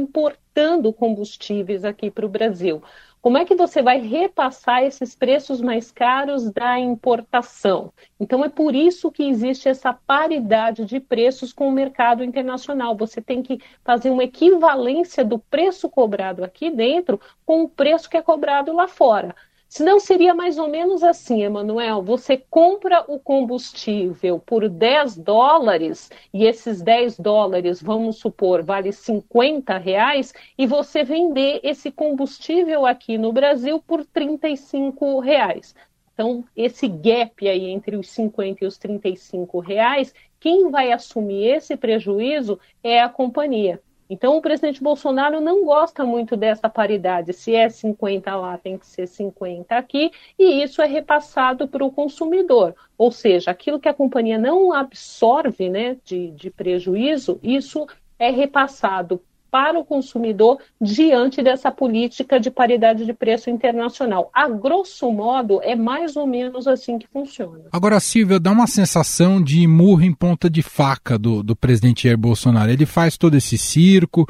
importando 0.58 0.92
combustíveis 0.92 1.86
aqui 1.86 2.10
para 2.10 2.26
o 2.26 2.30
Brasil. 2.30 2.82
Como 3.22 3.38
é 3.38 3.46
que 3.46 3.56
você 3.56 3.82
vai 3.82 4.00
repassar 4.00 4.84
esses 4.84 5.14
preços 5.14 5.62
mais 5.62 5.92
caros 5.92 6.50
da 6.50 6.80
importação? 6.80 7.94
Então, 8.20 8.44
é 8.44 8.50
por 8.50 8.74
isso 8.74 9.12
que 9.12 9.24
existe 9.24 9.70
essa 9.70 9.94
paridade 9.94 10.84
de 10.86 11.00
preços 11.00 11.54
com 11.54 11.68
o 11.68 11.72
mercado 11.72 12.24
internacional. 12.24 12.96
Você 12.96 13.22
tem 13.22 13.44
que 13.44 13.60
fazer 13.84 14.10
uma 14.10 14.24
equivalência 14.24 15.24
do 15.24 15.38
preço 15.38 15.90
cobrado 15.90 16.44
aqui 16.44 16.72
dentro 16.72 17.20
com 17.46 17.64
o 17.64 17.70
preço 17.70 18.10
que 18.10 18.18
é 18.18 18.22
cobrado 18.22 18.72
lá 18.74 18.88
fora. 18.88 19.36
Senão 19.70 20.00
seria 20.00 20.34
mais 20.34 20.58
ou 20.58 20.70
menos 20.70 21.04
assim, 21.04 21.44
Emanuel. 21.44 22.02
Você 22.02 22.38
compra 22.38 23.04
o 23.08 23.20
combustível 23.20 24.40
por 24.40 24.70
10 24.70 25.18
dólares 25.18 26.10
e 26.34 26.46
esses 26.46 26.82
10 26.82 27.20
dólares, 27.20 27.82
vamos 27.82 28.18
supor, 28.18 28.64
vale 28.64 28.94
50 28.94 29.78
reais 29.78 30.34
e 30.58 30.66
você 30.66 31.04
vender 31.04 31.60
esse 31.64 31.92
combustível 31.92 32.86
aqui 32.86 33.18
no 33.18 33.34
Brasil 33.34 33.82
por 33.86 34.06
35 34.06 35.20
reais. 35.20 35.76
Então, 36.14 36.46
esse 36.56 36.88
gap 36.88 37.48
aí 37.48 37.70
entre 37.70 37.96
os 37.98 38.10
50 38.10 38.64
e 38.64 38.68
os 38.68 38.78
35 38.78 39.60
reais, 39.60 40.14
quem 40.40 40.72
vai 40.72 40.92
assumir 40.92 41.46
esse 41.46 41.76
prejuízo 41.76 42.58
é 42.82 43.02
a 43.02 43.10
companhia. 43.10 43.82
Então, 44.10 44.38
o 44.38 44.42
presidente 44.42 44.82
Bolsonaro 44.82 45.42
não 45.42 45.66
gosta 45.66 46.06
muito 46.06 46.38
dessa 46.38 46.70
paridade. 46.70 47.34
Se 47.34 47.54
é 47.54 47.70
50 47.70 48.36
lá, 48.36 48.58
tem 48.58 48.78
que 48.78 48.88
ser 48.88 49.08
50 49.08 49.76
aqui, 49.76 50.12
e 50.38 50.64
isso 50.64 50.82
é 50.82 50.86
repassado 50.86 51.68
para 51.68 51.84
o 51.84 51.92
consumidor. 51.92 52.76
Ou 52.98 53.12
seja, 53.12 53.52
aquilo 53.52 53.80
que 53.80 53.90
a 53.90 53.94
companhia 53.94 54.38
não 54.38 54.72
absorve 54.72 55.70
né, 55.70 55.98
de, 56.04 56.32
de 56.32 56.50
prejuízo, 56.50 57.40
isso 57.44 57.86
é 58.18 58.30
repassado 58.30 59.22
para 59.50 59.80
o 59.80 59.86
consumidor 59.86 60.60
diante 60.80 61.42
dessa 61.42 61.72
política 61.72 62.40
de 62.40 62.52
paridade 62.52 63.06
de 63.06 63.14
preço 63.14 63.50
internacional. 63.50 64.30
A 64.34 64.48
grosso 64.48 65.12
modo, 65.12 65.62
é 65.64 65.76
mais 65.76 66.16
ou 66.16 66.28
menos 66.28 66.68
assim 66.68 66.98
que 66.98 67.08
funciona. 67.08 67.66
Agora, 67.72 68.00
Silvia, 68.00 68.40
dá 68.40 68.52
uma 68.52 68.68
sensação 68.68 69.42
de 69.42 69.66
murro 69.68 70.04
em 70.04 70.14
ponta 70.14 70.50
de 70.50 70.62
faca 70.62 71.18
do, 71.18 71.42
do 71.44 71.56
presidente 71.56 72.04
Jair 72.04 72.18
Bolsonaro. 72.18 72.72
Ele 72.72 72.86
faz 72.86 73.18
todo 73.18 73.36
esse 73.36 73.58
circo 73.58 74.28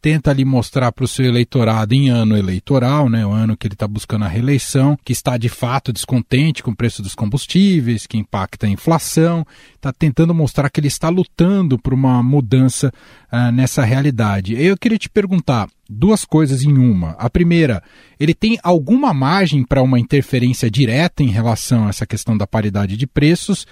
tenta 0.00 0.30
ali 0.30 0.44
mostrar 0.44 0.92
para 0.92 1.04
o 1.04 1.08
seu 1.08 1.26
eleitorado 1.26 1.94
em 1.94 2.08
ano 2.08 2.36
eleitoral, 2.36 3.08
né, 3.08 3.26
o 3.26 3.30
ano 3.30 3.56
que 3.56 3.66
ele 3.66 3.74
está 3.74 3.86
buscando 3.86 4.24
a 4.24 4.28
reeleição, 4.28 4.98
que 5.04 5.12
está 5.12 5.36
de 5.36 5.48
fato 5.48 5.92
descontente 5.92 6.62
com 6.62 6.70
o 6.70 6.76
preço 6.76 7.02
dos 7.02 7.14
combustíveis, 7.14 8.06
que 8.06 8.16
impacta 8.16 8.66
a 8.66 8.70
inflação, 8.70 9.46
está 9.74 9.92
tentando 9.92 10.34
mostrar 10.34 10.70
que 10.70 10.80
ele 10.80 10.88
está 10.88 11.08
lutando 11.08 11.78
por 11.78 11.92
uma 11.92 12.22
mudança 12.22 12.92
uh, 13.32 13.52
nessa 13.52 13.84
realidade. 13.84 14.54
Eu 14.54 14.76
queria 14.76 14.98
te 14.98 15.08
perguntar 15.08 15.68
duas 15.88 16.24
coisas 16.24 16.62
em 16.62 16.76
uma. 16.76 17.10
A 17.12 17.30
primeira, 17.30 17.82
ele 18.20 18.34
tem 18.34 18.58
alguma 18.62 19.12
margem 19.14 19.64
para 19.64 19.82
uma 19.82 19.98
interferência 19.98 20.70
direta 20.70 21.22
em 21.22 21.28
relação 21.28 21.86
a 21.86 21.90
essa 21.90 22.06
questão 22.06 22.36
da 22.36 22.46
paridade 22.46 22.96
de 22.96 23.06
preços? 23.06 23.66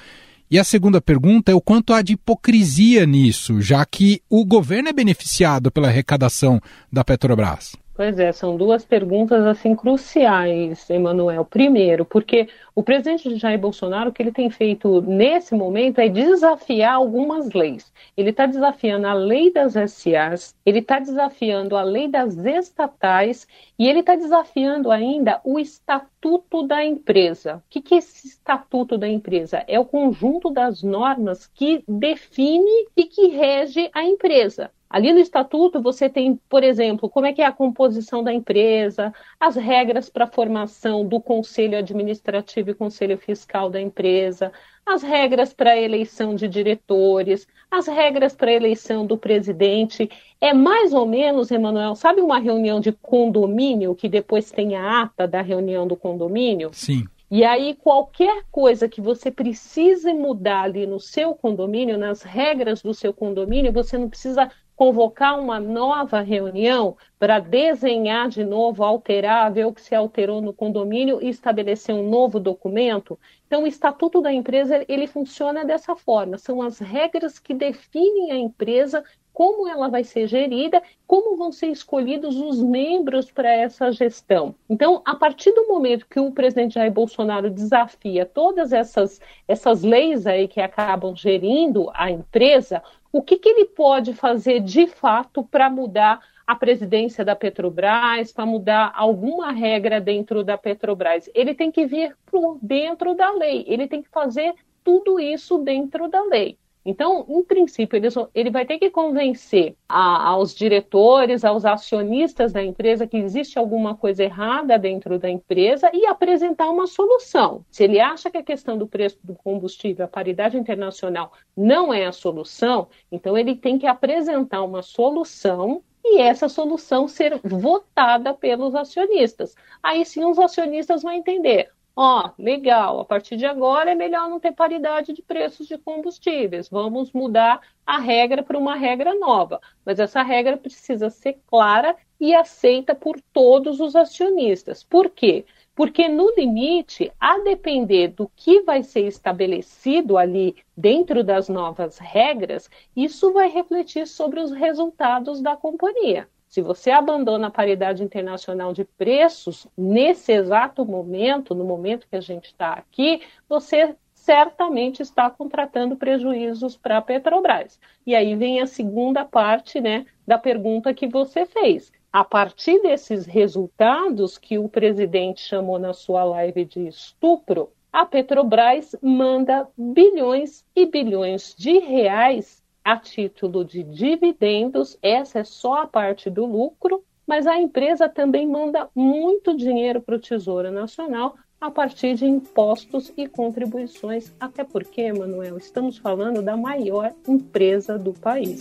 E 0.50 0.58
a 0.58 0.64
segunda 0.64 1.00
pergunta 1.00 1.50
é 1.50 1.54
o 1.54 1.60
quanto 1.60 1.92
há 1.92 2.02
de 2.02 2.12
hipocrisia 2.12 3.04
nisso, 3.04 3.60
já 3.60 3.84
que 3.84 4.22
o 4.30 4.44
governo 4.44 4.88
é 4.88 4.92
beneficiado 4.92 5.72
pela 5.72 5.88
arrecadação 5.88 6.60
da 6.92 7.04
Petrobras. 7.04 7.72
Pois 7.96 8.18
é, 8.18 8.30
são 8.30 8.58
duas 8.58 8.84
perguntas 8.84 9.46
assim 9.46 9.74
cruciais, 9.74 10.90
Emanuel. 10.90 11.46
Primeiro, 11.46 12.04
porque 12.04 12.46
o 12.74 12.82
presidente 12.82 13.34
Jair 13.36 13.58
Bolsonaro, 13.58 14.10
o 14.10 14.12
que 14.12 14.22
ele 14.22 14.32
tem 14.32 14.50
feito 14.50 15.00
nesse 15.00 15.54
momento 15.54 15.98
é 15.98 16.06
desafiar 16.06 16.96
algumas 16.96 17.50
leis. 17.54 17.90
Ele 18.14 18.28
está 18.28 18.44
desafiando 18.44 19.06
a 19.06 19.14
lei 19.14 19.50
das 19.50 19.72
SAs, 19.90 20.54
ele 20.66 20.80
está 20.80 20.98
desafiando 20.98 21.74
a 21.74 21.82
lei 21.82 22.06
das 22.06 22.36
estatais 22.36 23.48
e 23.78 23.88
ele 23.88 24.00
está 24.00 24.14
desafiando 24.14 24.90
ainda 24.90 25.40
o 25.42 25.58
estatuto 25.58 26.66
da 26.66 26.84
empresa. 26.84 27.56
O 27.56 27.62
que, 27.70 27.80
que 27.80 27.94
é 27.94 27.98
esse 27.98 28.28
estatuto 28.28 28.98
da 28.98 29.08
empresa? 29.08 29.64
É 29.66 29.80
o 29.80 29.86
conjunto 29.86 30.50
das 30.50 30.82
normas 30.82 31.46
que 31.46 31.82
define 31.88 32.88
e 32.94 33.06
que 33.06 33.28
rege 33.28 33.88
a 33.94 34.04
empresa. 34.04 34.70
Ali 34.96 35.12
no 35.12 35.18
estatuto 35.18 35.78
você 35.78 36.08
tem, 36.08 36.40
por 36.48 36.64
exemplo, 36.64 37.10
como 37.10 37.26
é 37.26 37.32
que 37.34 37.42
é 37.42 37.44
a 37.44 37.52
composição 37.52 38.24
da 38.24 38.32
empresa, 38.32 39.12
as 39.38 39.54
regras 39.54 40.08
para 40.08 40.24
a 40.24 40.26
formação 40.26 41.06
do 41.06 41.20
conselho 41.20 41.76
administrativo 41.76 42.70
e 42.70 42.74
conselho 42.74 43.18
fiscal 43.18 43.68
da 43.68 43.78
empresa, 43.78 44.50
as 44.86 45.02
regras 45.02 45.52
para 45.52 45.72
a 45.72 45.78
eleição 45.78 46.34
de 46.34 46.48
diretores, 46.48 47.46
as 47.70 47.86
regras 47.86 48.34
para 48.34 48.50
a 48.50 48.54
eleição 48.54 49.04
do 49.04 49.18
presidente. 49.18 50.08
É 50.40 50.54
mais 50.54 50.94
ou 50.94 51.04
menos, 51.04 51.50
Emanuel, 51.50 51.94
sabe 51.94 52.22
uma 52.22 52.38
reunião 52.38 52.80
de 52.80 52.90
condomínio 52.90 53.94
que 53.94 54.08
depois 54.08 54.50
tem 54.50 54.76
a 54.76 55.02
ata 55.02 55.28
da 55.28 55.42
reunião 55.42 55.86
do 55.86 55.94
condomínio? 55.94 56.70
Sim. 56.72 57.04
E 57.30 57.44
aí, 57.44 57.74
qualquer 57.74 58.44
coisa 58.50 58.88
que 58.88 59.00
você 59.00 59.30
precise 59.30 60.14
mudar 60.14 60.62
ali 60.62 60.86
no 60.86 60.98
seu 60.98 61.34
condomínio, 61.34 61.98
nas 61.98 62.22
regras 62.22 62.80
do 62.80 62.94
seu 62.94 63.12
condomínio, 63.12 63.72
você 63.72 63.98
não 63.98 64.08
precisa 64.08 64.50
convocar 64.76 65.40
uma 65.40 65.58
nova 65.58 66.20
reunião 66.20 66.96
para 67.18 67.38
desenhar 67.38 68.28
de 68.28 68.44
novo, 68.44 68.84
alterar, 68.84 69.50
ver 69.50 69.64
o 69.64 69.72
que 69.72 69.80
se 69.80 69.94
alterou 69.94 70.42
no 70.42 70.52
condomínio 70.52 71.18
e 71.22 71.30
estabelecer 71.30 71.94
um 71.94 72.08
novo 72.08 72.38
documento. 72.38 73.18
Então, 73.46 73.62
o 73.62 73.66
estatuto 73.66 74.20
da 74.20 74.30
empresa 74.30 74.84
ele 74.86 75.06
funciona 75.06 75.64
dessa 75.64 75.96
forma. 75.96 76.36
São 76.36 76.60
as 76.60 76.78
regras 76.78 77.38
que 77.38 77.54
definem 77.54 78.32
a 78.32 78.36
empresa 78.36 79.02
como 79.32 79.68
ela 79.68 79.88
vai 79.88 80.02
ser 80.02 80.26
gerida, 80.26 80.82
como 81.06 81.36
vão 81.36 81.52
ser 81.52 81.66
escolhidos 81.66 82.36
os 82.36 82.62
membros 82.62 83.30
para 83.30 83.52
essa 83.52 83.92
gestão. 83.92 84.54
Então, 84.66 85.02
a 85.04 85.14
partir 85.14 85.52
do 85.52 85.68
momento 85.68 86.06
que 86.08 86.18
o 86.18 86.32
presidente 86.32 86.76
Jair 86.76 86.90
Bolsonaro 86.90 87.50
desafia 87.50 88.24
todas 88.24 88.72
essas, 88.72 89.20
essas 89.46 89.82
leis 89.82 90.26
aí 90.26 90.48
que 90.48 90.58
acabam 90.58 91.14
gerindo 91.14 91.90
a 91.92 92.10
empresa, 92.10 92.82
o 93.16 93.22
que, 93.22 93.38
que 93.38 93.48
ele 93.48 93.64
pode 93.64 94.12
fazer 94.12 94.60
de 94.60 94.86
fato 94.86 95.42
para 95.42 95.70
mudar 95.70 96.20
a 96.46 96.54
presidência 96.54 97.24
da 97.24 97.34
Petrobras, 97.34 98.30
para 98.30 98.44
mudar 98.44 98.92
alguma 98.94 99.50
regra 99.52 99.98
dentro 99.98 100.44
da 100.44 100.58
Petrobras. 100.58 101.28
Ele 101.34 101.54
tem 101.54 101.72
que 101.72 101.86
vir 101.86 102.14
por 102.26 102.58
dentro 102.60 103.14
da 103.14 103.30
lei, 103.32 103.64
ele 103.66 103.88
tem 103.88 104.02
que 104.02 104.10
fazer 104.10 104.54
tudo 104.84 105.18
isso 105.18 105.56
dentro 105.58 106.08
da 106.08 106.22
lei. 106.24 106.58
Então, 106.86 107.26
em 107.28 107.42
princípio, 107.42 107.96
ele, 107.96 108.06
ele 108.32 108.48
vai 108.48 108.64
ter 108.64 108.78
que 108.78 108.88
convencer 108.88 109.74
a, 109.88 110.28
aos 110.28 110.54
diretores, 110.54 111.44
aos 111.44 111.64
acionistas 111.64 112.52
da 112.52 112.62
empresa 112.62 113.08
que 113.08 113.16
existe 113.16 113.58
alguma 113.58 113.96
coisa 113.96 114.22
errada 114.22 114.78
dentro 114.78 115.18
da 115.18 115.28
empresa 115.28 115.90
e 115.92 116.06
apresentar 116.06 116.70
uma 116.70 116.86
solução. 116.86 117.64
Se 117.72 117.82
ele 117.82 117.98
acha 117.98 118.30
que 118.30 118.38
a 118.38 118.42
questão 118.42 118.78
do 118.78 118.86
preço 118.86 119.18
do 119.24 119.34
combustível, 119.34 120.04
a 120.04 120.08
paridade 120.08 120.56
internacional, 120.56 121.32
não 121.56 121.92
é 121.92 122.06
a 122.06 122.12
solução, 122.12 122.86
então 123.10 123.36
ele 123.36 123.56
tem 123.56 123.78
que 123.78 123.86
apresentar 123.88 124.62
uma 124.62 124.80
solução 124.80 125.82
e 126.04 126.20
essa 126.20 126.48
solução 126.48 127.08
ser 127.08 127.40
votada 127.42 128.32
pelos 128.32 128.76
acionistas. 128.76 129.56
Aí 129.82 130.04
sim 130.04 130.24
os 130.24 130.38
acionistas 130.38 131.02
vão 131.02 131.10
entender 131.10 131.68
ó, 131.96 132.30
legal, 132.38 133.00
a 133.00 133.04
partir 133.04 133.36
de 133.36 133.46
agora 133.46 133.90
é 133.90 133.94
melhor 133.94 134.28
não 134.28 134.38
ter 134.38 134.52
paridade 134.52 135.12
de 135.14 135.22
preços 135.22 135.66
de 135.66 135.78
combustíveis, 135.78 136.68
vamos 136.68 137.10
mudar 137.12 137.60
a 137.86 137.98
regra 137.98 138.42
para 138.42 138.58
uma 138.58 138.76
regra 138.76 139.14
nova. 139.14 139.60
Mas 139.84 139.98
essa 139.98 140.22
regra 140.22 140.56
precisa 140.56 141.08
ser 141.10 141.40
clara 141.46 141.96
e 142.20 142.34
aceita 142.34 142.94
por 142.94 143.20
todos 143.32 143.80
os 143.80 143.96
acionistas. 143.96 144.84
Por 144.84 145.10
quê? 145.10 145.46
Porque, 145.74 146.08
no 146.08 146.30
limite, 146.36 147.12
a 147.20 147.38
depender 147.40 148.08
do 148.08 148.30
que 148.36 148.62
vai 148.62 148.82
ser 148.82 149.06
estabelecido 149.06 150.16
ali 150.18 150.56
dentro 150.76 151.24
das 151.24 151.48
novas 151.48 151.98
regras, 151.98 152.70
isso 152.94 153.32
vai 153.32 153.48
refletir 153.48 154.06
sobre 154.06 154.40
os 154.40 154.50
resultados 154.52 155.42
da 155.42 155.56
companhia. 155.56 156.28
Se 156.56 156.62
você 156.62 156.90
abandona 156.90 157.48
a 157.48 157.50
paridade 157.50 158.02
internacional 158.02 158.72
de 158.72 158.82
preços 158.82 159.66
nesse 159.76 160.32
exato 160.32 160.86
momento, 160.86 161.54
no 161.54 161.66
momento 161.66 162.08
que 162.08 162.16
a 162.16 162.20
gente 162.22 162.46
está 162.46 162.72
aqui, 162.72 163.20
você 163.46 163.94
certamente 164.14 165.02
está 165.02 165.28
contratando 165.28 165.96
prejuízos 165.96 166.74
para 166.74 166.96
a 166.96 167.02
Petrobras. 167.02 167.78
E 168.06 168.14
aí 168.14 168.34
vem 168.34 168.62
a 168.62 168.66
segunda 168.66 169.22
parte 169.22 169.82
né, 169.82 170.06
da 170.26 170.38
pergunta 170.38 170.94
que 170.94 171.06
você 171.06 171.44
fez. 171.44 171.92
A 172.10 172.24
partir 172.24 172.80
desses 172.80 173.26
resultados 173.26 174.38
que 174.38 174.56
o 174.56 174.66
presidente 174.66 175.42
chamou 175.42 175.78
na 175.78 175.92
sua 175.92 176.24
live 176.24 176.64
de 176.64 176.88
estupro, 176.88 177.70
a 177.92 178.06
Petrobras 178.06 178.96
manda 179.02 179.68
bilhões 179.76 180.64
e 180.74 180.86
bilhões 180.86 181.54
de 181.54 181.80
reais 181.80 182.64
a 182.86 182.96
título 182.96 183.64
de 183.64 183.82
dividendos, 183.82 184.96
essa 185.02 185.40
é 185.40 185.44
só 185.44 185.82
a 185.82 185.86
parte 185.88 186.30
do 186.30 186.46
lucro, 186.46 187.02
mas 187.26 187.44
a 187.44 187.58
empresa 187.58 188.08
também 188.08 188.46
manda 188.46 188.88
muito 188.94 189.56
dinheiro 189.56 190.00
para 190.00 190.14
o 190.14 190.20
Tesouro 190.20 190.70
Nacional 190.70 191.34
a 191.60 191.68
partir 191.68 192.14
de 192.14 192.26
impostos 192.26 193.12
e 193.16 193.26
contribuições, 193.26 194.32
até 194.38 194.62
porque, 194.62 195.12
Manuel, 195.12 195.58
estamos 195.58 195.98
falando 195.98 196.40
da 196.40 196.56
maior 196.56 197.12
empresa 197.26 197.98
do 197.98 198.12
país. 198.12 198.60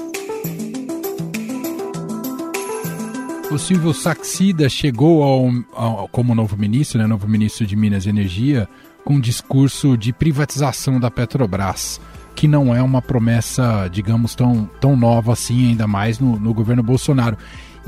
O 3.51 3.59
Silvio 3.59 3.93
Saxida 3.93 4.67
chegou 4.67 5.21
ao, 5.21 5.49
ao, 5.71 6.07
como 6.07 6.33
novo 6.33 6.57
ministro, 6.57 6.97
né, 6.97 7.05
novo 7.05 7.27
ministro 7.27 7.63
de 7.63 7.75
Minas 7.75 8.07
e 8.07 8.09
Energia, 8.09 8.67
com 9.03 9.13
um 9.13 9.21
discurso 9.21 9.95
de 9.95 10.11
privatização 10.11 10.99
da 10.99 11.11
Petrobras 11.11 12.01
que 12.36 12.48
não 12.48 12.76
é 12.76 12.82
uma 12.82 13.02
promessa, 13.02 13.88
digamos, 13.91 14.36
tão, 14.36 14.69
tão 14.80 14.95
nova 14.95 15.34
assim, 15.34 15.69
ainda 15.69 15.88
mais 15.88 16.19
no, 16.19 16.38
no 16.38 16.54
governo 16.54 16.84
Bolsonaro. 16.84 17.38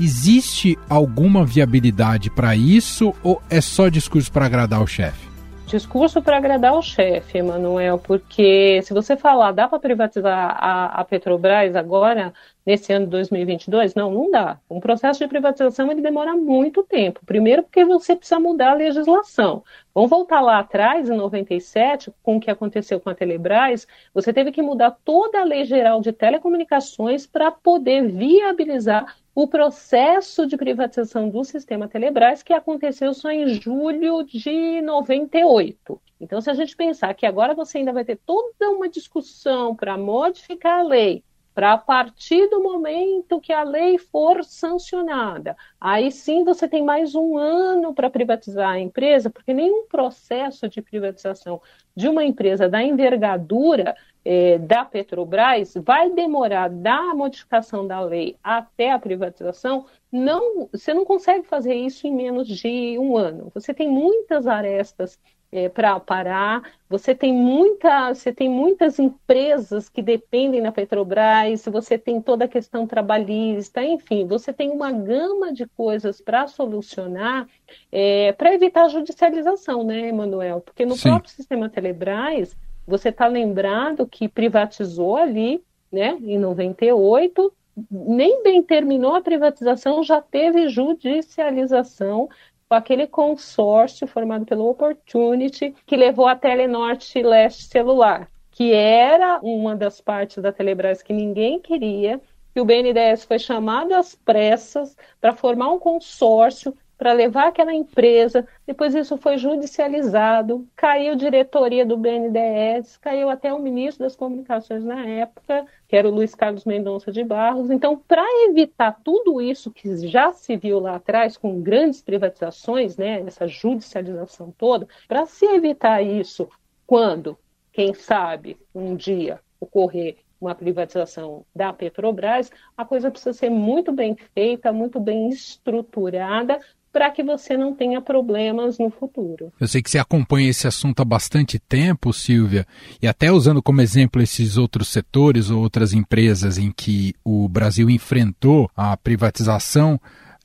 Existe 0.00 0.78
alguma 0.88 1.44
viabilidade 1.44 2.30
para 2.30 2.56
isso 2.56 3.14
ou 3.22 3.42
é 3.50 3.60
só 3.60 3.88
discurso 3.88 4.32
para 4.32 4.46
agradar 4.46 4.80
o 4.80 4.86
chefe? 4.86 5.27
Discurso 5.68 6.22
para 6.22 6.38
agradar 6.38 6.72
o 6.72 6.80
chefe, 6.80 7.36
Emanuel, 7.36 7.98
porque 7.98 8.80
se 8.82 8.94
você 8.94 9.18
falar, 9.18 9.52
dá 9.52 9.68
para 9.68 9.78
privatizar 9.78 10.56
a, 10.58 10.86
a, 10.98 11.04
Petrobras 11.04 11.76
agora, 11.76 12.32
nesse 12.64 12.90
ano 12.90 13.04
de 13.04 13.10
2022? 13.10 13.94
Não, 13.94 14.10
não 14.10 14.30
dá. 14.30 14.58
Um 14.70 14.80
processo 14.80 15.20
de 15.20 15.28
privatização 15.28 15.92
ele 15.92 16.00
demora 16.00 16.34
muito 16.34 16.82
tempo. 16.82 17.20
Primeiro, 17.26 17.62
porque 17.62 17.84
você 17.84 18.16
precisa 18.16 18.40
mudar 18.40 18.70
a 18.70 18.76
legislação. 18.76 19.62
Vamos 19.94 20.08
voltar 20.08 20.40
lá 20.40 20.58
atrás, 20.58 21.10
em 21.10 21.16
97, 21.18 22.14
com 22.22 22.38
o 22.38 22.40
que 22.40 22.50
aconteceu 22.50 22.98
com 22.98 23.10
a 23.10 23.14
Telebrás, 23.14 23.86
você 24.14 24.32
teve 24.32 24.50
que 24.50 24.62
mudar 24.62 24.96
toda 25.04 25.38
a 25.38 25.44
lei 25.44 25.66
geral 25.66 26.00
de 26.00 26.12
telecomunicações 26.12 27.26
para 27.26 27.50
poder 27.50 28.08
viabilizar 28.08 29.16
o 29.40 29.46
processo 29.46 30.48
de 30.48 30.56
privatização 30.56 31.28
do 31.28 31.44
sistema 31.44 31.86
Telebrás, 31.86 32.42
que 32.42 32.52
aconteceu 32.52 33.14
só 33.14 33.30
em 33.30 33.46
julho 33.50 34.24
de 34.24 34.82
98. 34.82 36.02
Então, 36.20 36.40
se 36.40 36.50
a 36.50 36.54
gente 36.54 36.74
pensar 36.74 37.14
que 37.14 37.24
agora 37.24 37.54
você 37.54 37.78
ainda 37.78 37.92
vai 37.92 38.04
ter 38.04 38.16
toda 38.26 38.68
uma 38.68 38.88
discussão 38.88 39.76
para 39.76 39.96
modificar 39.96 40.80
a 40.80 40.82
lei, 40.82 41.22
para 41.58 41.72
a 41.72 41.78
partir 41.78 42.48
do 42.48 42.62
momento 42.62 43.40
que 43.40 43.52
a 43.52 43.64
lei 43.64 43.98
for 43.98 44.44
sancionada, 44.44 45.56
aí 45.80 46.08
sim 46.12 46.44
você 46.44 46.68
tem 46.68 46.84
mais 46.84 47.16
um 47.16 47.36
ano 47.36 47.92
para 47.92 48.08
privatizar 48.08 48.70
a 48.70 48.78
empresa, 48.78 49.28
porque 49.28 49.52
nenhum 49.52 49.88
processo 49.88 50.68
de 50.68 50.80
privatização 50.80 51.60
de 51.96 52.08
uma 52.08 52.24
empresa 52.24 52.68
da 52.68 52.80
envergadura 52.80 53.96
é, 54.24 54.56
da 54.56 54.84
Petrobras 54.84 55.74
vai 55.84 56.10
demorar 56.10 56.70
da 56.70 57.12
modificação 57.12 57.84
da 57.84 58.00
lei 58.02 58.36
até 58.40 58.92
a 58.92 58.98
privatização, 59.00 59.86
não, 60.12 60.68
você 60.70 60.94
não 60.94 61.04
consegue 61.04 61.44
fazer 61.44 61.74
isso 61.74 62.06
em 62.06 62.14
menos 62.14 62.46
de 62.46 62.96
um 63.00 63.16
ano. 63.16 63.50
Você 63.52 63.74
tem 63.74 63.88
muitas 63.88 64.46
arestas 64.46 65.18
é, 65.50 65.68
para 65.68 65.98
parar. 65.98 66.62
Você 66.88 67.14
tem, 67.14 67.32
muita, 67.32 68.14
você 68.14 68.32
tem 68.32 68.48
muitas 68.48 68.98
empresas 68.98 69.88
que 69.88 70.02
dependem 70.02 70.62
da 70.62 70.72
Petrobras, 70.72 71.64
você 71.66 71.98
tem 71.98 72.20
toda 72.20 72.44
a 72.44 72.48
questão 72.48 72.86
trabalhista, 72.86 73.82
enfim, 73.82 74.26
você 74.26 74.52
tem 74.52 74.70
uma 74.70 74.92
gama 74.92 75.52
de 75.52 75.66
coisas 75.66 76.20
para 76.20 76.46
solucionar 76.46 77.46
é, 77.92 78.32
para 78.32 78.54
evitar 78.54 78.84
a 78.84 78.88
judicialização, 78.88 79.84
né, 79.84 80.08
Emanuel? 80.08 80.60
Porque 80.60 80.86
no 80.86 80.96
Sim. 80.96 81.10
próprio 81.10 81.30
sistema 81.30 81.68
Telebrás 81.68 82.56
você 82.86 83.10
está 83.10 83.26
lembrado 83.26 84.06
que 84.06 84.28
privatizou 84.28 85.16
ali, 85.16 85.62
né, 85.92 86.16
em 86.22 86.38
98, 86.38 87.52
nem 87.90 88.42
bem 88.42 88.62
terminou 88.62 89.14
a 89.14 89.20
privatização, 89.20 90.02
já 90.02 90.20
teve 90.20 90.68
judicialização 90.68 92.28
aquele 92.76 93.06
consórcio 93.06 94.06
formado 94.06 94.44
pelo 94.44 94.68
Opportunity 94.68 95.74
que 95.86 95.96
levou 95.96 96.26
a 96.26 96.36
Telenorte 96.36 97.22
Leste 97.22 97.64
Celular, 97.64 98.28
que 98.50 98.72
era 98.72 99.40
uma 99.42 99.74
das 99.74 100.00
partes 100.00 100.42
da 100.42 100.52
Telebrás 100.52 101.02
que 101.02 101.12
ninguém 101.12 101.60
queria, 101.60 102.20
que 102.52 102.60
o 102.60 102.64
BNDES 102.64 103.24
foi 103.24 103.38
chamado 103.38 103.94
às 103.94 104.14
pressas 104.14 104.96
para 105.20 105.34
formar 105.34 105.72
um 105.72 105.78
consórcio 105.78 106.74
para 106.98 107.12
levar 107.12 107.46
aquela 107.46 107.72
empresa. 107.72 108.46
Depois 108.66 108.94
isso 108.94 109.16
foi 109.16 109.38
judicializado, 109.38 110.66
caiu 110.74 111.14
diretoria 111.14 111.86
do 111.86 111.96
BNDES, 111.96 112.96
caiu 112.96 113.30
até 113.30 113.54
o 113.54 113.60
ministro 113.60 114.04
das 114.04 114.16
Comunicações 114.16 114.84
na 114.84 115.06
época, 115.06 115.64
que 115.86 115.96
era 115.96 116.08
o 116.08 116.10
Luiz 116.10 116.34
Carlos 116.34 116.64
Mendonça 116.64 117.12
de 117.12 117.22
Barros. 117.22 117.70
Então, 117.70 117.96
para 117.96 118.24
evitar 118.48 119.00
tudo 119.04 119.40
isso 119.40 119.70
que 119.70 120.08
já 120.08 120.32
se 120.32 120.56
viu 120.56 120.80
lá 120.80 120.96
atrás, 120.96 121.36
com 121.36 121.62
grandes 121.62 122.02
privatizações, 122.02 122.96
né, 122.96 123.20
essa 123.20 123.46
judicialização 123.46 124.52
toda, 124.58 124.88
para 125.06 125.24
se 125.24 125.46
evitar 125.46 126.02
isso, 126.02 126.48
quando, 126.84 127.38
quem 127.72 127.94
sabe, 127.94 128.58
um 128.74 128.96
dia 128.96 129.40
ocorrer 129.60 130.16
uma 130.40 130.54
privatização 130.54 131.44
da 131.54 131.72
Petrobras, 131.72 132.50
a 132.76 132.84
coisa 132.84 133.10
precisa 133.10 133.32
ser 133.32 133.50
muito 133.50 133.92
bem 133.92 134.16
feita, 134.34 134.72
muito 134.72 135.00
bem 135.00 135.28
estruturada, 135.28 136.60
para 136.92 137.10
que 137.10 137.22
você 137.22 137.56
não 137.56 137.74
tenha 137.74 138.00
problemas 138.00 138.78
no 138.78 138.90
futuro. 138.90 139.52
Eu 139.60 139.68
sei 139.68 139.82
que 139.82 139.90
você 139.90 139.98
acompanha 139.98 140.50
esse 140.50 140.66
assunto 140.66 141.00
há 141.00 141.04
bastante 141.04 141.58
tempo, 141.58 142.12
Silvia, 142.12 142.66
e 143.00 143.06
até 143.06 143.30
usando 143.30 143.62
como 143.62 143.80
exemplo 143.80 144.22
esses 144.22 144.56
outros 144.56 144.88
setores 144.88 145.50
ou 145.50 145.60
outras 145.60 145.92
empresas 145.92 146.58
em 146.58 146.72
que 146.72 147.14
o 147.24 147.48
Brasil 147.48 147.90
enfrentou 147.90 148.70
a 148.76 148.96
privatização, 148.96 150.00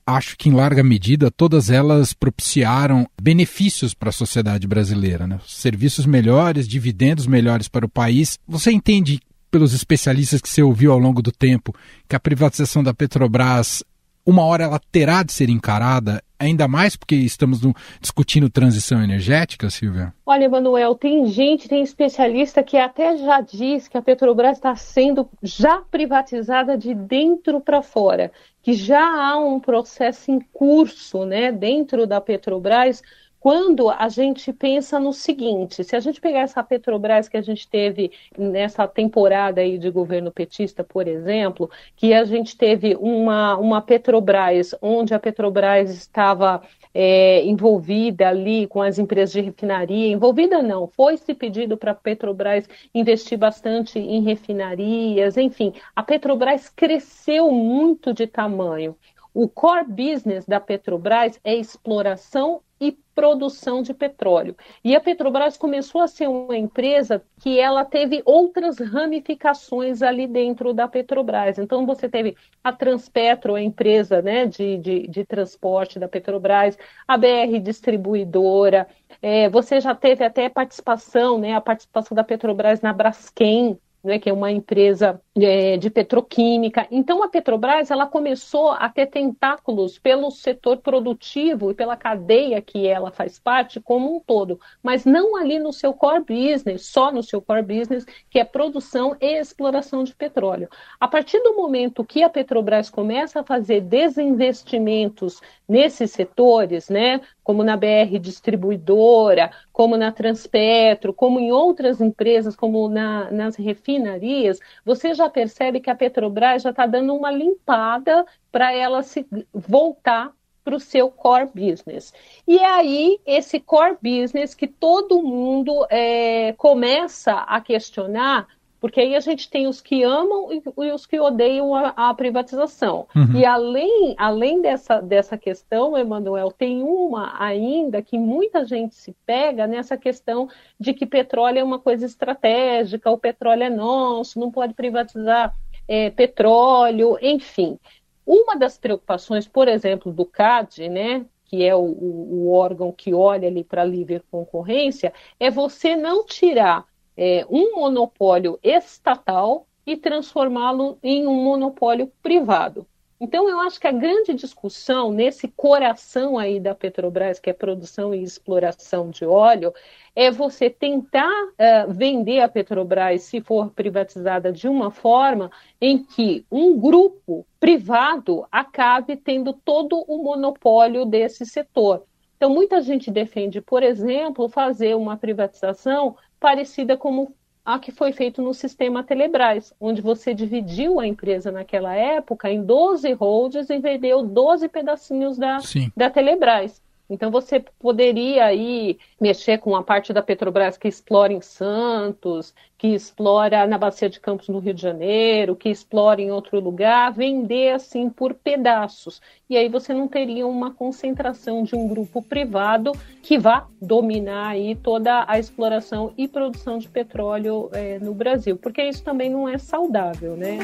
acho 0.06 0.36
que 0.36 0.48
em 0.48 0.52
larga 0.52 0.82
medida 0.82 1.30
todas 1.30 1.70
elas 1.70 2.12
propiciaram 2.12 3.08
benefícios 3.20 3.94
para 3.94 4.10
a 4.10 4.12
sociedade 4.12 4.66
brasileira, 4.66 5.26
né? 5.26 5.40
serviços 5.46 6.06
melhores, 6.06 6.68
dividendos 6.68 7.26
melhores 7.26 7.68
para 7.68 7.86
o 7.86 7.88
país. 7.88 8.38
Você 8.46 8.70
entende 8.70 9.20
pelos 9.50 9.72
especialistas 9.72 10.40
que 10.40 10.48
você 10.48 10.62
ouviu 10.62 10.92
ao 10.92 10.98
longo 10.98 11.22
do 11.22 11.30
tempo 11.30 11.74
que 12.08 12.16
a 12.16 12.20
privatização 12.20 12.82
da 12.82 12.92
Petrobras, 12.92 13.84
uma 14.26 14.44
hora 14.44 14.64
ela 14.64 14.80
terá 14.90 15.22
de 15.22 15.32
ser 15.32 15.50
encarada, 15.50 16.22
ainda 16.38 16.66
mais 16.66 16.96
porque 16.96 17.14
estamos 17.14 17.60
no, 17.62 17.74
discutindo 18.00 18.48
transição 18.48 19.02
energética, 19.02 19.68
Silvia? 19.68 20.14
Olha, 20.24 20.44
Emanuel, 20.44 20.94
tem 20.94 21.26
gente, 21.26 21.68
tem 21.68 21.82
especialista 21.82 22.62
que 22.62 22.76
até 22.76 23.16
já 23.18 23.40
diz 23.40 23.88
que 23.88 23.98
a 23.98 24.02
Petrobras 24.02 24.56
está 24.56 24.74
sendo 24.74 25.28
já 25.42 25.82
privatizada 25.90 26.76
de 26.76 26.94
dentro 26.94 27.60
para 27.60 27.82
fora, 27.82 28.32
que 28.62 28.72
já 28.72 29.02
há 29.02 29.38
um 29.38 29.60
processo 29.60 30.30
em 30.30 30.40
curso 30.52 31.24
né, 31.24 31.52
dentro 31.52 32.06
da 32.06 32.20
Petrobras 32.20 33.02
quando 33.44 33.90
a 33.90 34.08
gente 34.08 34.54
pensa 34.54 34.98
no 34.98 35.12
seguinte, 35.12 35.84
se 35.84 35.94
a 35.94 36.00
gente 36.00 36.18
pegar 36.18 36.40
essa 36.40 36.64
Petrobras 36.64 37.28
que 37.28 37.36
a 37.36 37.42
gente 37.42 37.68
teve 37.68 38.10
nessa 38.38 38.88
temporada 38.88 39.60
aí 39.60 39.76
de 39.76 39.90
governo 39.90 40.32
petista, 40.32 40.82
por 40.82 41.06
exemplo, 41.06 41.70
que 41.94 42.14
a 42.14 42.24
gente 42.24 42.56
teve 42.56 42.96
uma, 42.98 43.54
uma 43.58 43.82
Petrobras 43.82 44.74
onde 44.80 45.12
a 45.12 45.18
Petrobras 45.18 45.90
estava 45.90 46.62
é, 46.94 47.44
envolvida 47.44 48.30
ali 48.30 48.66
com 48.66 48.80
as 48.80 48.98
empresas 48.98 49.34
de 49.34 49.42
refinaria, 49.42 50.10
envolvida 50.10 50.62
não, 50.62 50.86
foi-se 50.86 51.34
pedido 51.34 51.76
para 51.76 51.90
a 51.90 51.94
Petrobras 51.94 52.66
investir 52.94 53.36
bastante 53.36 53.98
em 53.98 54.22
refinarias, 54.22 55.36
enfim, 55.36 55.74
a 55.94 56.02
Petrobras 56.02 56.70
cresceu 56.70 57.50
muito 57.50 58.14
de 58.14 58.26
tamanho. 58.26 58.96
O 59.34 59.48
core 59.48 59.84
business 59.84 60.46
da 60.46 60.60
Petrobras 60.60 61.38
é 61.44 61.54
exploração 61.54 62.62
e 62.80 62.96
produção 63.14 63.82
de 63.82 63.94
petróleo. 63.94 64.56
E 64.82 64.94
a 64.96 65.00
Petrobras 65.00 65.56
começou 65.56 66.00
a 66.00 66.08
ser 66.08 66.28
uma 66.28 66.56
empresa 66.56 67.22
que 67.40 67.58
ela 67.58 67.84
teve 67.84 68.22
outras 68.24 68.78
ramificações 68.78 70.02
ali 70.02 70.26
dentro 70.26 70.74
da 70.74 70.88
Petrobras. 70.88 71.58
Então 71.58 71.86
você 71.86 72.08
teve 72.08 72.36
a 72.62 72.72
Transpetro, 72.72 73.54
a 73.54 73.62
empresa 73.62 74.20
né, 74.20 74.46
de, 74.46 74.78
de, 74.78 75.06
de 75.06 75.24
transporte 75.24 75.98
da 75.98 76.08
Petrobras, 76.08 76.76
a 77.06 77.16
BR 77.16 77.58
Distribuidora, 77.62 78.86
é, 79.22 79.48
você 79.48 79.80
já 79.80 79.94
teve 79.94 80.24
até 80.24 80.48
participação, 80.48 81.38
né, 81.38 81.54
a 81.54 81.60
participação 81.60 82.14
da 82.14 82.24
Petrobras 82.24 82.80
na 82.80 82.92
Braskem, 82.92 83.78
né, 84.04 84.18
que 84.18 84.28
é 84.28 84.32
uma 84.32 84.52
empresa 84.52 85.20
é, 85.34 85.76
de 85.78 85.88
petroquímica. 85.88 86.86
Então, 86.90 87.22
a 87.22 87.28
Petrobras 87.28 87.90
ela 87.90 88.06
começou 88.06 88.70
a 88.72 88.88
ter 88.88 89.06
tentáculos 89.06 89.98
pelo 89.98 90.30
setor 90.30 90.76
produtivo 90.76 91.70
e 91.70 91.74
pela 91.74 91.96
cadeia 91.96 92.60
que 92.60 92.86
ela 92.86 93.10
faz 93.10 93.38
parte 93.38 93.80
como 93.80 94.14
um 94.14 94.20
todo, 94.20 94.60
mas 94.82 95.04
não 95.04 95.36
ali 95.36 95.58
no 95.58 95.72
seu 95.72 95.94
core 95.94 96.20
business, 96.20 96.86
só 96.86 97.10
no 97.10 97.22
seu 97.22 97.40
core 97.40 97.62
business, 97.62 98.04
que 98.28 98.38
é 98.38 98.44
produção 98.44 99.16
e 99.20 99.40
exploração 99.40 100.04
de 100.04 100.14
petróleo. 100.14 100.68
A 101.00 101.08
partir 101.08 101.40
do 101.42 101.54
momento 101.54 102.04
que 102.04 102.22
a 102.22 102.28
Petrobras 102.28 102.90
começa 102.90 103.40
a 103.40 103.44
fazer 103.44 103.80
desinvestimentos 103.80 105.40
nesses 105.68 106.10
setores, 106.10 106.88
né, 106.88 107.20
como 107.42 107.64
na 107.64 107.76
BR 107.76 108.18
Distribuidora, 108.20 109.50
como 109.72 109.96
na 109.96 110.12
Transpetro, 110.12 111.12
como 111.12 111.40
em 111.40 111.52
outras 111.52 112.00
empresas, 112.00 112.54
como 112.54 112.88
na, 112.88 113.30
nas 113.30 113.56
refinarias, 113.56 114.60
você 114.84 115.14
já 115.14 115.28
percebe 115.28 115.80
que 115.80 115.90
a 115.90 115.94
Petrobras 115.94 116.62
já 116.62 116.70
está 116.70 116.86
dando 116.86 117.14
uma 117.14 117.30
limpada 117.30 118.24
para 118.52 118.72
ela 118.72 119.02
se 119.02 119.26
voltar 119.52 120.32
para 120.64 120.76
o 120.76 120.80
seu 120.80 121.10
core 121.10 121.50
business. 121.54 122.12
E 122.48 122.58
aí, 122.58 123.20
esse 123.26 123.60
core 123.60 123.98
business 124.02 124.54
que 124.54 124.66
todo 124.66 125.22
mundo 125.22 125.86
é, 125.90 126.54
começa 126.54 127.32
a 127.34 127.60
questionar 127.60 128.48
porque 128.84 129.00
aí 129.00 129.16
a 129.16 129.20
gente 129.20 129.48
tem 129.48 129.66
os 129.66 129.80
que 129.80 130.02
amam 130.02 130.52
e, 130.52 130.62
e 130.84 130.92
os 130.92 131.06
que 131.06 131.18
odeiam 131.18 131.74
a, 131.74 131.94
a 131.96 132.12
privatização. 132.12 133.06
Uhum. 133.16 133.34
E 133.34 133.46
além, 133.46 134.14
além 134.18 134.60
dessa, 134.60 135.00
dessa 135.00 135.38
questão, 135.38 135.96
Emanuel, 135.96 136.52
tem 136.52 136.82
uma 136.82 137.42
ainda 137.42 138.02
que 138.02 138.18
muita 138.18 138.66
gente 138.66 138.94
se 138.94 139.16
pega 139.24 139.66
nessa 139.66 139.96
questão 139.96 140.50
de 140.78 140.92
que 140.92 141.06
petróleo 141.06 141.60
é 141.60 141.64
uma 141.64 141.78
coisa 141.78 142.04
estratégica, 142.04 143.10
o 143.10 143.16
petróleo 143.16 143.62
é 143.62 143.70
nosso, 143.70 144.38
não 144.38 144.50
pode 144.50 144.74
privatizar 144.74 145.56
é, 145.88 146.10
petróleo, 146.10 147.16
enfim. 147.22 147.78
Uma 148.26 148.54
das 148.54 148.76
preocupações, 148.76 149.48
por 149.48 149.66
exemplo, 149.66 150.12
do 150.12 150.26
CAD, 150.26 150.90
né, 150.90 151.24
que 151.46 151.64
é 151.64 151.74
o, 151.74 151.80
o, 151.80 152.52
órgão 152.52 152.92
que 152.92 153.14
olha 153.14 153.48
ali 153.48 153.64
para 153.64 153.80
a 153.80 153.86
livre 153.86 154.22
concorrência, 154.30 155.10
é 155.40 155.50
você 155.50 155.96
não 155.96 156.26
tirar 156.26 156.84
é, 157.16 157.46
um 157.48 157.76
monopólio 157.76 158.58
estatal 158.62 159.66
e 159.86 159.96
transformá-lo 159.96 160.98
em 161.02 161.26
um 161.26 161.34
monopólio 161.34 162.10
privado. 162.22 162.86
Então, 163.20 163.48
eu 163.48 163.60
acho 163.60 163.80
que 163.80 163.86
a 163.86 163.92
grande 163.92 164.34
discussão 164.34 165.12
nesse 165.12 165.48
coração 165.48 166.36
aí 166.36 166.58
da 166.58 166.74
Petrobras, 166.74 167.38
que 167.38 167.48
é 167.48 167.52
produção 167.52 168.14
e 168.14 168.22
exploração 168.22 169.08
de 169.08 169.24
óleo, 169.24 169.72
é 170.16 170.30
você 170.30 170.68
tentar 170.68 171.30
uh, 171.30 171.90
vender 171.90 172.40
a 172.40 172.48
Petrobras, 172.48 173.22
se 173.22 173.40
for 173.40 173.70
privatizada, 173.70 174.52
de 174.52 174.68
uma 174.68 174.90
forma 174.90 175.50
em 175.80 176.04
que 176.04 176.44
um 176.50 176.78
grupo 176.78 177.46
privado 177.60 178.44
acabe 178.50 179.16
tendo 179.16 179.52
todo 179.52 180.04
o 180.08 180.22
monopólio 180.22 181.06
desse 181.06 181.46
setor. 181.46 182.02
Então, 182.36 182.50
muita 182.50 182.82
gente 182.82 183.10
defende, 183.10 183.60
por 183.60 183.82
exemplo, 183.82 184.48
fazer 184.48 184.96
uma 184.96 185.16
privatização 185.16 186.16
parecida 186.38 186.96
como 186.96 187.34
a 187.64 187.78
que 187.78 187.90
foi 187.90 188.12
feito 188.12 188.42
no 188.42 188.52
sistema 188.52 189.02
Telebrás, 189.02 189.72
onde 189.80 190.02
você 190.02 190.34
dividiu 190.34 191.00
a 191.00 191.06
empresa 191.06 191.50
naquela 191.50 191.94
época 191.94 192.50
em 192.50 192.62
12 192.62 193.10
holdings 193.12 193.70
e 193.70 193.78
vendeu 193.78 194.22
12 194.22 194.68
pedacinhos 194.68 195.38
da, 195.38 195.58
da 195.96 196.10
Telebrás. 196.10 196.82
Então 197.08 197.30
você 197.30 197.60
poderia 197.78 198.46
aí 198.46 198.98
mexer 199.20 199.58
com 199.58 199.76
a 199.76 199.82
parte 199.82 200.12
da 200.12 200.22
Petrobras 200.22 200.78
que 200.78 200.88
explora 200.88 201.32
em 201.32 201.40
Santos, 201.40 202.54
que 202.78 202.88
explora 202.88 203.66
na 203.66 203.76
Bacia 203.76 204.08
de 204.08 204.18
Campos 204.18 204.48
no 204.48 204.58
Rio 204.58 204.74
de 204.74 204.80
Janeiro, 204.80 205.54
que 205.54 205.68
explora 205.68 206.20
em 206.20 206.30
outro 206.30 206.58
lugar, 206.60 207.12
vender 207.12 207.72
assim 207.72 208.08
por 208.08 208.34
pedaços. 208.34 209.20
E 209.48 209.56
aí 209.56 209.68
você 209.68 209.92
não 209.92 210.08
teria 210.08 210.46
uma 210.46 210.72
concentração 210.72 211.62
de 211.62 211.76
um 211.76 211.86
grupo 211.86 212.22
privado 212.22 212.92
que 213.22 213.38
vá 213.38 213.66
dominar 213.80 214.48
aí 214.48 214.74
toda 214.74 215.24
a 215.28 215.38
exploração 215.38 216.12
e 216.16 216.26
produção 216.26 216.78
de 216.78 216.88
petróleo 216.88 217.70
é, 217.72 217.98
no 217.98 218.14
Brasil, 218.14 218.56
porque 218.56 218.82
isso 218.82 219.02
também 219.02 219.30
não 219.30 219.48
é 219.48 219.58
saudável, 219.58 220.36
né? 220.36 220.58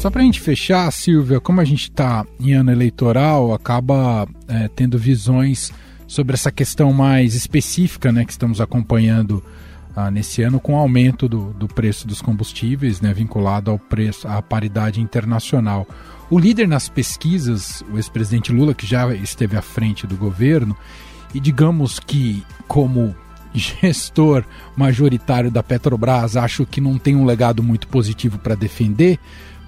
Só 0.00 0.08
para 0.08 0.22
a 0.22 0.24
gente 0.24 0.40
fechar, 0.40 0.90
Silvia, 0.90 1.40
como 1.40 1.60
a 1.60 1.64
gente 1.64 1.82
está 1.82 2.24
em 2.40 2.54
ano 2.54 2.72
eleitoral, 2.72 3.52
acaba 3.52 4.26
é, 4.48 4.66
tendo 4.68 4.96
visões 4.98 5.70
sobre 6.06 6.32
essa 6.32 6.50
questão 6.50 6.90
mais 6.90 7.34
específica 7.34 8.10
né, 8.10 8.24
que 8.24 8.32
estamos 8.32 8.62
acompanhando 8.62 9.44
ah, 9.94 10.10
nesse 10.10 10.40
ano 10.40 10.58
com 10.58 10.72
o 10.72 10.78
aumento 10.78 11.28
do, 11.28 11.52
do 11.52 11.68
preço 11.68 12.08
dos 12.08 12.22
combustíveis, 12.22 13.02
né, 13.02 13.12
vinculado 13.12 13.70
ao 13.70 13.78
preço, 13.78 14.26
à 14.26 14.40
paridade 14.40 15.02
internacional. 15.02 15.86
O 16.30 16.38
líder 16.38 16.66
nas 16.66 16.88
pesquisas, 16.88 17.84
o 17.92 17.98
ex-presidente 17.98 18.50
Lula, 18.52 18.72
que 18.72 18.86
já 18.86 19.14
esteve 19.14 19.54
à 19.54 19.60
frente 19.60 20.06
do 20.06 20.16
governo, 20.16 20.74
e 21.34 21.38
digamos 21.38 22.00
que 22.00 22.42
como 22.66 23.14
gestor 23.58 24.44
majoritário 24.76 25.50
da 25.50 25.62
Petrobras, 25.62 26.36
acho 26.36 26.66
que 26.66 26.80
não 26.80 26.98
tem 26.98 27.16
um 27.16 27.24
legado 27.24 27.62
muito 27.62 27.88
positivo 27.88 28.38
para 28.38 28.54
defender, 28.54 29.18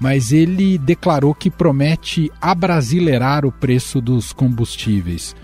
mas 0.01 0.33
ele 0.33 0.79
declarou 0.79 1.35
que 1.35 1.51
promete 1.51 2.31
abrasileirar 2.40 3.45
o 3.45 3.53
preço 3.53 4.01
dos 4.01 4.33
combustíveis. 4.33 5.35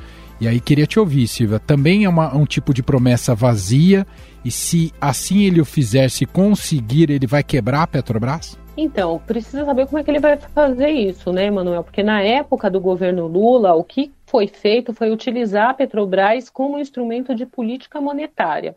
E 0.40 0.46
aí 0.46 0.61
queria 0.61 0.87
te 0.87 1.01
ouvir, 1.01 1.27
Silvia. 1.27 1.59
Também 1.59 2.05
é 2.05 2.09
uma, 2.09 2.35
um 2.35 2.44
tipo 2.44 2.72
de 2.72 2.83
promessa 2.83 3.35
vazia 3.35 4.07
e 4.44 4.51
se 4.51 4.92
assim 5.01 5.42
ele 5.42 5.61
o 5.61 5.64
fizer, 5.64 6.09
se 6.09 6.24
conseguir, 6.24 7.11
ele 7.11 7.27
vai 7.27 7.42
quebrar 7.42 7.83
a 7.83 7.87
Petrobras? 7.87 8.59
Então, 8.77 9.20
precisa 9.27 9.64
saber 9.64 9.87
como 9.87 9.98
é 9.98 10.05
que 10.05 10.11
ele 10.11 10.20
vai 10.20 10.37
fazer 10.37 10.90
isso, 10.90 11.33
né, 11.33 11.51
Manuel? 11.51 11.83
Porque 11.83 12.03
na 12.03 12.22
época 12.22 12.70
do 12.70 12.81
governo 12.81 13.27
Lula, 13.27 13.74
o 13.74 13.83
que 13.83 14.12
foi 14.28 14.46
feito 14.46 14.92
foi 14.92 15.10
utilizar 15.10 15.70
a 15.70 15.74
Petrobras 15.74 16.50
como 16.50 16.78
instrumento 16.78 17.34
de 17.34 17.46
política 17.46 18.00
monetária. 18.00 18.76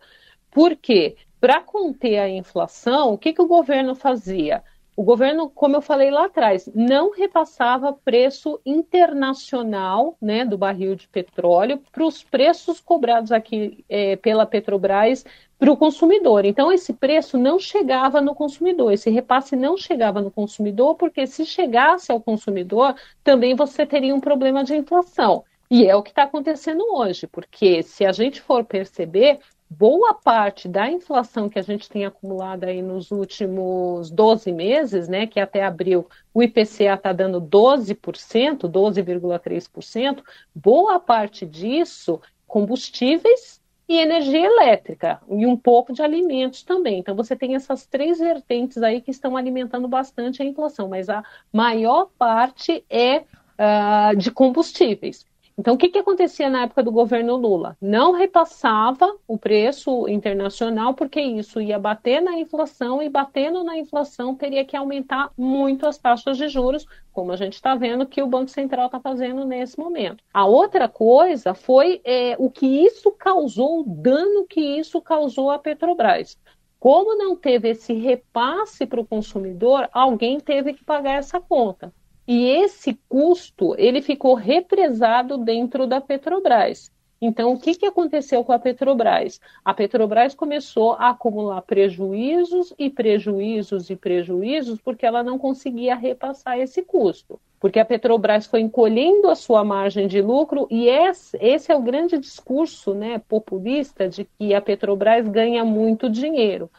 Por 0.49 0.75
quê? 0.75 1.17
Para 1.39 1.61
conter 1.61 2.19
a 2.19 2.29
inflação, 2.29 3.13
o 3.13 3.17
que, 3.17 3.33
que 3.33 3.41
o 3.41 3.47
governo 3.47 3.93
fazia? 3.93 4.63
O 4.95 5.03
governo, 5.03 5.49
como 5.49 5.75
eu 5.75 5.81
falei 5.81 6.11
lá 6.11 6.25
atrás, 6.25 6.69
não 6.75 7.11
repassava 7.11 7.93
preço 7.93 8.59
internacional 8.65 10.15
né, 10.21 10.45
do 10.45 10.57
barril 10.57 10.95
de 10.95 11.07
petróleo 11.07 11.81
para 11.91 12.05
os 12.05 12.23
preços 12.23 12.79
cobrados 12.79 13.31
aqui 13.31 13.83
é, 13.89 14.15
pela 14.17 14.45
Petrobras 14.45 15.25
para 15.62 15.71
o 15.71 15.78
consumidor. 15.78 16.43
Então, 16.43 16.71
esse 16.71 16.91
preço 16.91 17.38
não 17.38 17.60
chegava 17.60 18.19
no 18.19 18.34
consumidor, 18.34 18.91
esse 18.91 19.12
repasse 19.12 19.56
não 19.56 19.78
chegava 19.78 20.19
no 20.19 20.32
consumidor, 20.32 20.95
porque 20.95 21.28
se 21.28 21.45
chegasse 21.45 22.12
ao 22.12 22.19
consumidor, 22.19 22.95
também 23.24 23.54
você 23.54 23.86
teria 23.86 24.15
um 24.15 24.19
problema 24.19 24.63
de 24.63 24.76
inflação. 24.76 25.43
E 25.69 25.86
é 25.86 25.95
o 25.95 26.02
que 26.02 26.10
está 26.10 26.24
acontecendo 26.24 26.84
hoje, 26.91 27.28
porque 27.28 27.84
se 27.84 28.04
a 28.04 28.12
gente 28.12 28.41
for 28.41 28.65
perceber, 28.65 29.38
boa 29.69 30.15
parte 30.15 30.67
da 30.67 30.89
inflação 30.89 31.47
que 31.47 31.60
a 31.60 31.62
gente 31.62 31.88
tem 31.88 32.06
acumulado 32.08 32.63
aí 32.63 32.82
nos 32.82 33.12
últimos 33.12 34.10
12 34.10 34.52
meses, 34.52 35.08
né, 35.08 35.28
que 35.28 35.39
até 35.39 35.63
abril 35.63 36.08
o 36.34 36.41
IPCA 36.41 36.95
está 36.95 37.13
dando 37.13 37.39
12%, 37.39 38.62
12,3%, 38.62 40.24
boa 40.56 41.00
parte 41.00 41.45
disso 41.45 42.19
combustíveis 42.47 43.61
e 43.91 43.97
energia 43.97 44.45
elétrica 44.45 45.21
e 45.30 45.45
um 45.45 45.58
pouco 45.58 45.91
de 45.91 46.01
alimentos 46.01 46.63
também. 46.63 46.99
Então 46.99 47.13
você 47.13 47.36
tem 47.36 47.56
essas 47.56 47.86
três 47.86 48.19
vertentes 48.19 48.82
aí 48.82 49.01
que 49.01 49.12
estão 49.12 49.36
alimentando 49.36 49.86
bastante 49.86 50.41
a 50.41 50.45
inflação, 50.45 50.88
mas 50.88 51.10
a 51.10 51.21
maior 51.51 52.10
parte 52.17 52.86
é 52.89 53.17
uh, 53.17 54.15
de 54.15 54.32
combustíveis. 54.32 55.25
Então, 55.62 55.76
o 55.76 55.78
que, 55.78 55.89
que 55.89 56.00
acontecia 56.00 56.50
na 56.50 56.63
época 56.63 56.82
do 56.82 56.91
governo 56.91 57.36
Lula? 57.36 57.78
Não 57.80 58.13
repassava 58.13 59.15
o 59.28 59.38
preço 59.38 60.08
internacional, 60.08 60.95
porque 60.95 61.21
isso 61.21 61.62
ia 61.62 61.78
bater 61.78 62.19
na 62.19 62.36
inflação, 62.39 63.00
e 63.00 63.08
batendo 63.08 63.63
na 63.63 63.78
inflação 63.78 64.34
teria 64.34 64.65
que 64.65 64.76
aumentar 64.76 65.30
muito 65.38 65.86
as 65.86 66.00
taxas 66.00 66.36
de 66.36 66.47
juros, 66.47 66.84
como 67.13 67.32
a 67.32 67.36
gente 67.36 67.54
está 67.54 67.76
vendo 67.76 68.08
que 68.08 68.24
o 68.24 68.28
Banco 68.28 68.50
Central 68.50 68.88
está 68.88 69.00
fazendo 69.00 69.45
nesse 69.45 69.78
momento. 69.78 70.24
A 70.34 70.47
outra 70.47 70.89
coisa 70.89 71.54
foi 71.54 72.02
é, 72.04 72.36
o 72.39 72.50
que 72.50 72.65
isso 72.84 73.12
causou, 73.12 73.82
o 73.82 73.84
dano 73.84 74.47
que 74.47 74.80
isso 74.80 75.00
causou 75.00 75.52
à 75.52 75.60
Petrobras. 75.60 76.39
Como 76.80 77.15
não 77.15 77.36
teve 77.36 77.69
esse 77.69 77.93
repasse 77.93 78.88
para 78.88 79.00
o 79.00 79.06
consumidor, 79.06 79.88
alguém 79.93 80.39
teve 80.39 80.74
que 80.74 80.84
pagar 80.84 81.19
essa 81.19 81.39
conta. 81.39 81.93
E 82.27 82.47
esse 82.49 82.99
custo 83.10 83.75
ele 83.77 84.01
ficou 84.01 84.36
represado 84.36 85.38
dentro 85.38 85.88
da 85.88 85.99
Petrobras. 85.99 86.91
Então, 87.23 87.53
o 87.53 87.60
que, 87.60 87.75
que 87.75 87.86
aconteceu 87.86 88.43
com 88.43 88.51
a 88.51 88.57
Petrobras? 88.57 89.39
A 89.63 89.75
Petrobras 89.75 90.34
começou 90.34 90.93
a 90.93 91.10
acumular 91.10 91.62
prejuízos 91.62 92.73
e 92.79 92.89
prejuízos 92.89 93.91
e 93.91 93.95
prejuízos 93.95 94.81
porque 94.81 95.05
ela 95.05 95.21
não 95.21 95.38
conseguia 95.38 95.93
repassar 95.93 96.60
esse 96.60 96.81
custo. 96.81 97.39
Porque 97.60 97.79
a 97.79 97.86
Petrobras 97.86 98.47
foi 98.47 98.62
encolhendo 98.62 99.29
a 99.29 99.36
sua 99.36 99.63
margem 99.63 100.07
de 100.07 100.19
lucro 100.19 100.67
e 100.71 100.88
esse, 100.88 101.38
é 101.71 101.75
o 101.75 101.81
grande 101.84 102.17
discurso 102.17 102.95
né, 102.95 103.21
populista 103.29 104.10
de 104.10 104.25
que 104.25 104.55
a 104.55 104.62
Petrobras 104.62 105.27
ganha 105.27 105.63
muito 105.63 106.10
dinheiro 106.10 106.71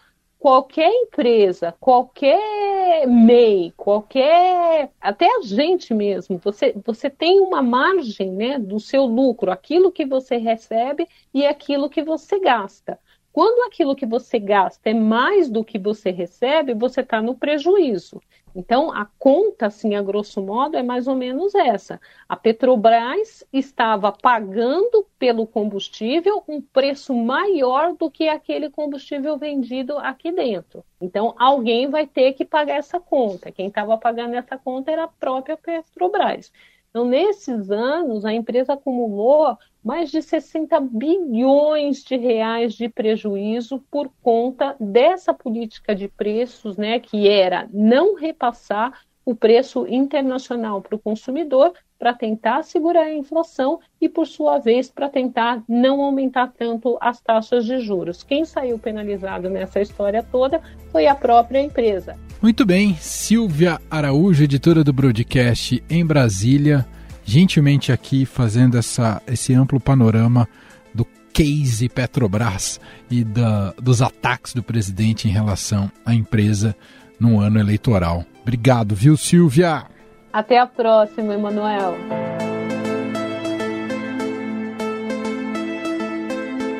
qualquer 0.42 0.90
empresa, 0.90 1.72
qualquer 1.78 3.06
MEI, 3.06 3.72
qualquer. 3.76 4.90
até 5.00 5.24
a 5.24 5.40
gente 5.42 5.94
mesmo, 5.94 6.36
você, 6.36 6.74
você 6.84 7.08
tem 7.08 7.38
uma 7.38 7.62
margem 7.62 8.32
né, 8.32 8.58
do 8.58 8.80
seu 8.80 9.04
lucro, 9.04 9.52
aquilo 9.52 9.92
que 9.92 10.04
você 10.04 10.38
recebe 10.38 11.06
e 11.32 11.46
aquilo 11.46 11.88
que 11.88 12.02
você 12.02 12.40
gasta. 12.40 12.98
Quando 13.32 13.68
aquilo 13.68 13.94
que 13.94 14.04
você 14.04 14.40
gasta 14.40 14.90
é 14.90 14.94
mais 14.94 15.48
do 15.48 15.64
que 15.64 15.78
você 15.78 16.10
recebe, 16.10 16.74
você 16.74 17.02
está 17.02 17.22
no 17.22 17.36
prejuízo. 17.36 18.20
Então, 18.54 18.92
a 18.92 19.06
conta, 19.18 19.66
assim, 19.66 19.94
a 19.94 20.02
grosso 20.02 20.42
modo, 20.42 20.76
é 20.76 20.82
mais 20.82 21.08
ou 21.08 21.14
menos 21.14 21.54
essa. 21.54 22.00
A 22.28 22.36
Petrobras 22.36 23.44
estava 23.52 24.12
pagando 24.12 25.06
pelo 25.18 25.46
combustível 25.46 26.42
um 26.46 26.60
preço 26.60 27.14
maior 27.14 27.94
do 27.94 28.10
que 28.10 28.28
aquele 28.28 28.68
combustível 28.68 29.38
vendido 29.38 29.96
aqui 29.98 30.30
dentro. 30.30 30.84
Então, 31.00 31.34
alguém 31.38 31.88
vai 31.88 32.06
ter 32.06 32.34
que 32.34 32.44
pagar 32.44 32.76
essa 32.76 33.00
conta. 33.00 33.50
Quem 33.50 33.68
estava 33.68 33.96
pagando 33.96 34.34
essa 34.34 34.58
conta 34.58 34.90
era 34.90 35.04
a 35.04 35.08
própria 35.08 35.56
Petrobras. 35.56 36.52
Então, 36.92 37.06
nesses 37.06 37.70
anos, 37.70 38.22
a 38.22 38.34
empresa 38.34 38.74
acumulou 38.74 39.56
mais 39.82 40.10
de 40.10 40.20
60 40.20 40.78
bilhões 40.78 42.04
de 42.04 42.16
reais 42.18 42.74
de 42.74 42.86
prejuízo 42.86 43.82
por 43.90 44.10
conta 44.22 44.76
dessa 44.78 45.32
política 45.32 45.94
de 45.94 46.06
preços, 46.06 46.76
né, 46.76 47.00
que 47.00 47.26
era 47.26 47.66
não 47.72 48.14
repassar 48.14 49.00
o 49.24 49.34
preço 49.34 49.86
internacional 49.86 50.82
para 50.82 50.94
o 50.94 50.98
consumidor 50.98 51.72
para 51.98 52.12
tentar 52.12 52.62
segurar 52.62 53.04
a 53.04 53.14
inflação 53.14 53.80
e, 53.98 54.06
por 54.06 54.26
sua 54.26 54.58
vez, 54.58 54.90
para 54.90 55.08
tentar 55.08 55.62
não 55.66 56.02
aumentar 56.02 56.52
tanto 56.52 56.98
as 57.00 57.22
taxas 57.22 57.64
de 57.64 57.78
juros. 57.78 58.22
Quem 58.22 58.44
saiu 58.44 58.78
penalizado 58.78 59.48
nessa 59.48 59.80
história 59.80 60.22
toda 60.22 60.60
foi 60.90 61.06
a 61.06 61.14
própria 61.14 61.60
empresa. 61.60 62.18
Muito 62.42 62.66
bem, 62.66 62.96
Silvia 62.96 63.80
Araújo, 63.88 64.42
editora 64.42 64.82
do 64.82 64.92
Broadcast 64.92 65.80
em 65.88 66.04
Brasília, 66.04 66.84
gentilmente 67.24 67.92
aqui 67.92 68.26
fazendo 68.26 68.76
essa, 68.76 69.22
esse 69.28 69.54
amplo 69.54 69.78
panorama 69.78 70.48
do 70.92 71.06
case 71.32 71.88
Petrobras 71.88 72.80
e 73.08 73.22
da, 73.22 73.70
dos 73.80 74.02
ataques 74.02 74.54
do 74.54 74.62
presidente 74.62 75.28
em 75.28 75.30
relação 75.30 75.88
à 76.04 76.12
empresa 76.12 76.74
no 77.18 77.38
ano 77.38 77.60
eleitoral. 77.60 78.24
Obrigado, 78.42 78.92
viu, 78.92 79.16
Silvia? 79.16 79.84
Até 80.32 80.58
a 80.58 80.66
próxima, 80.66 81.34
Emanuel. 81.34 81.96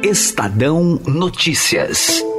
Estadão 0.03 1.01
Notícias. 1.07 2.32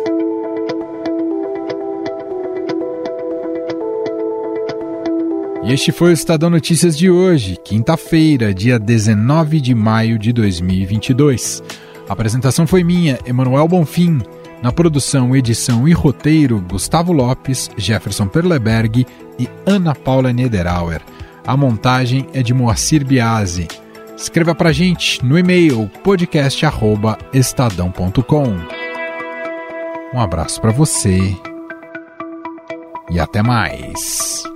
E 5.66 5.72
este 5.72 5.94
foi 5.94 6.10
o 6.10 6.14
Estadão 6.14 6.50
Notícias 6.50 6.98
de 6.98 7.10
hoje, 7.10 7.58
quinta-feira, 7.64 8.54
dia 8.54 8.78
19 8.78 9.62
de 9.62 9.74
maio 9.74 10.20
de 10.20 10.34
2022. 10.34 11.64
A 12.10 12.14
apresentação 12.14 12.68
foi 12.68 12.84
minha, 12.84 13.18
Emanuel 13.26 13.66
Bonfim. 13.68 14.20
Na 14.62 14.74
produção, 14.74 15.36
edição 15.36 15.88
e 15.88 15.94
roteiro, 15.94 16.64
Gustavo 16.70 17.14
Lopes, 17.14 17.72
Jefferson 17.78 18.28
Perleberg 18.28 19.08
e 19.40 19.48
Ana 19.66 19.96
Paula 19.96 20.34
Niederauer. 20.34 21.02
A 21.46 21.56
montagem 21.56 22.28
é 22.34 22.44
de 22.44 22.54
Moacir 22.54 23.06
Biasi. 23.06 23.70
Escreva 24.18 24.54
pra 24.54 24.74
gente 24.74 25.24
no 25.26 25.40
e-mail 25.40 25.90
podcast@estadão.com. 26.04 28.58
Um 30.14 30.20
abraço 30.20 30.60
para 30.62 30.72
você 30.72 31.36
e 33.10 33.20
até 33.20 33.42
mais. 33.42 34.53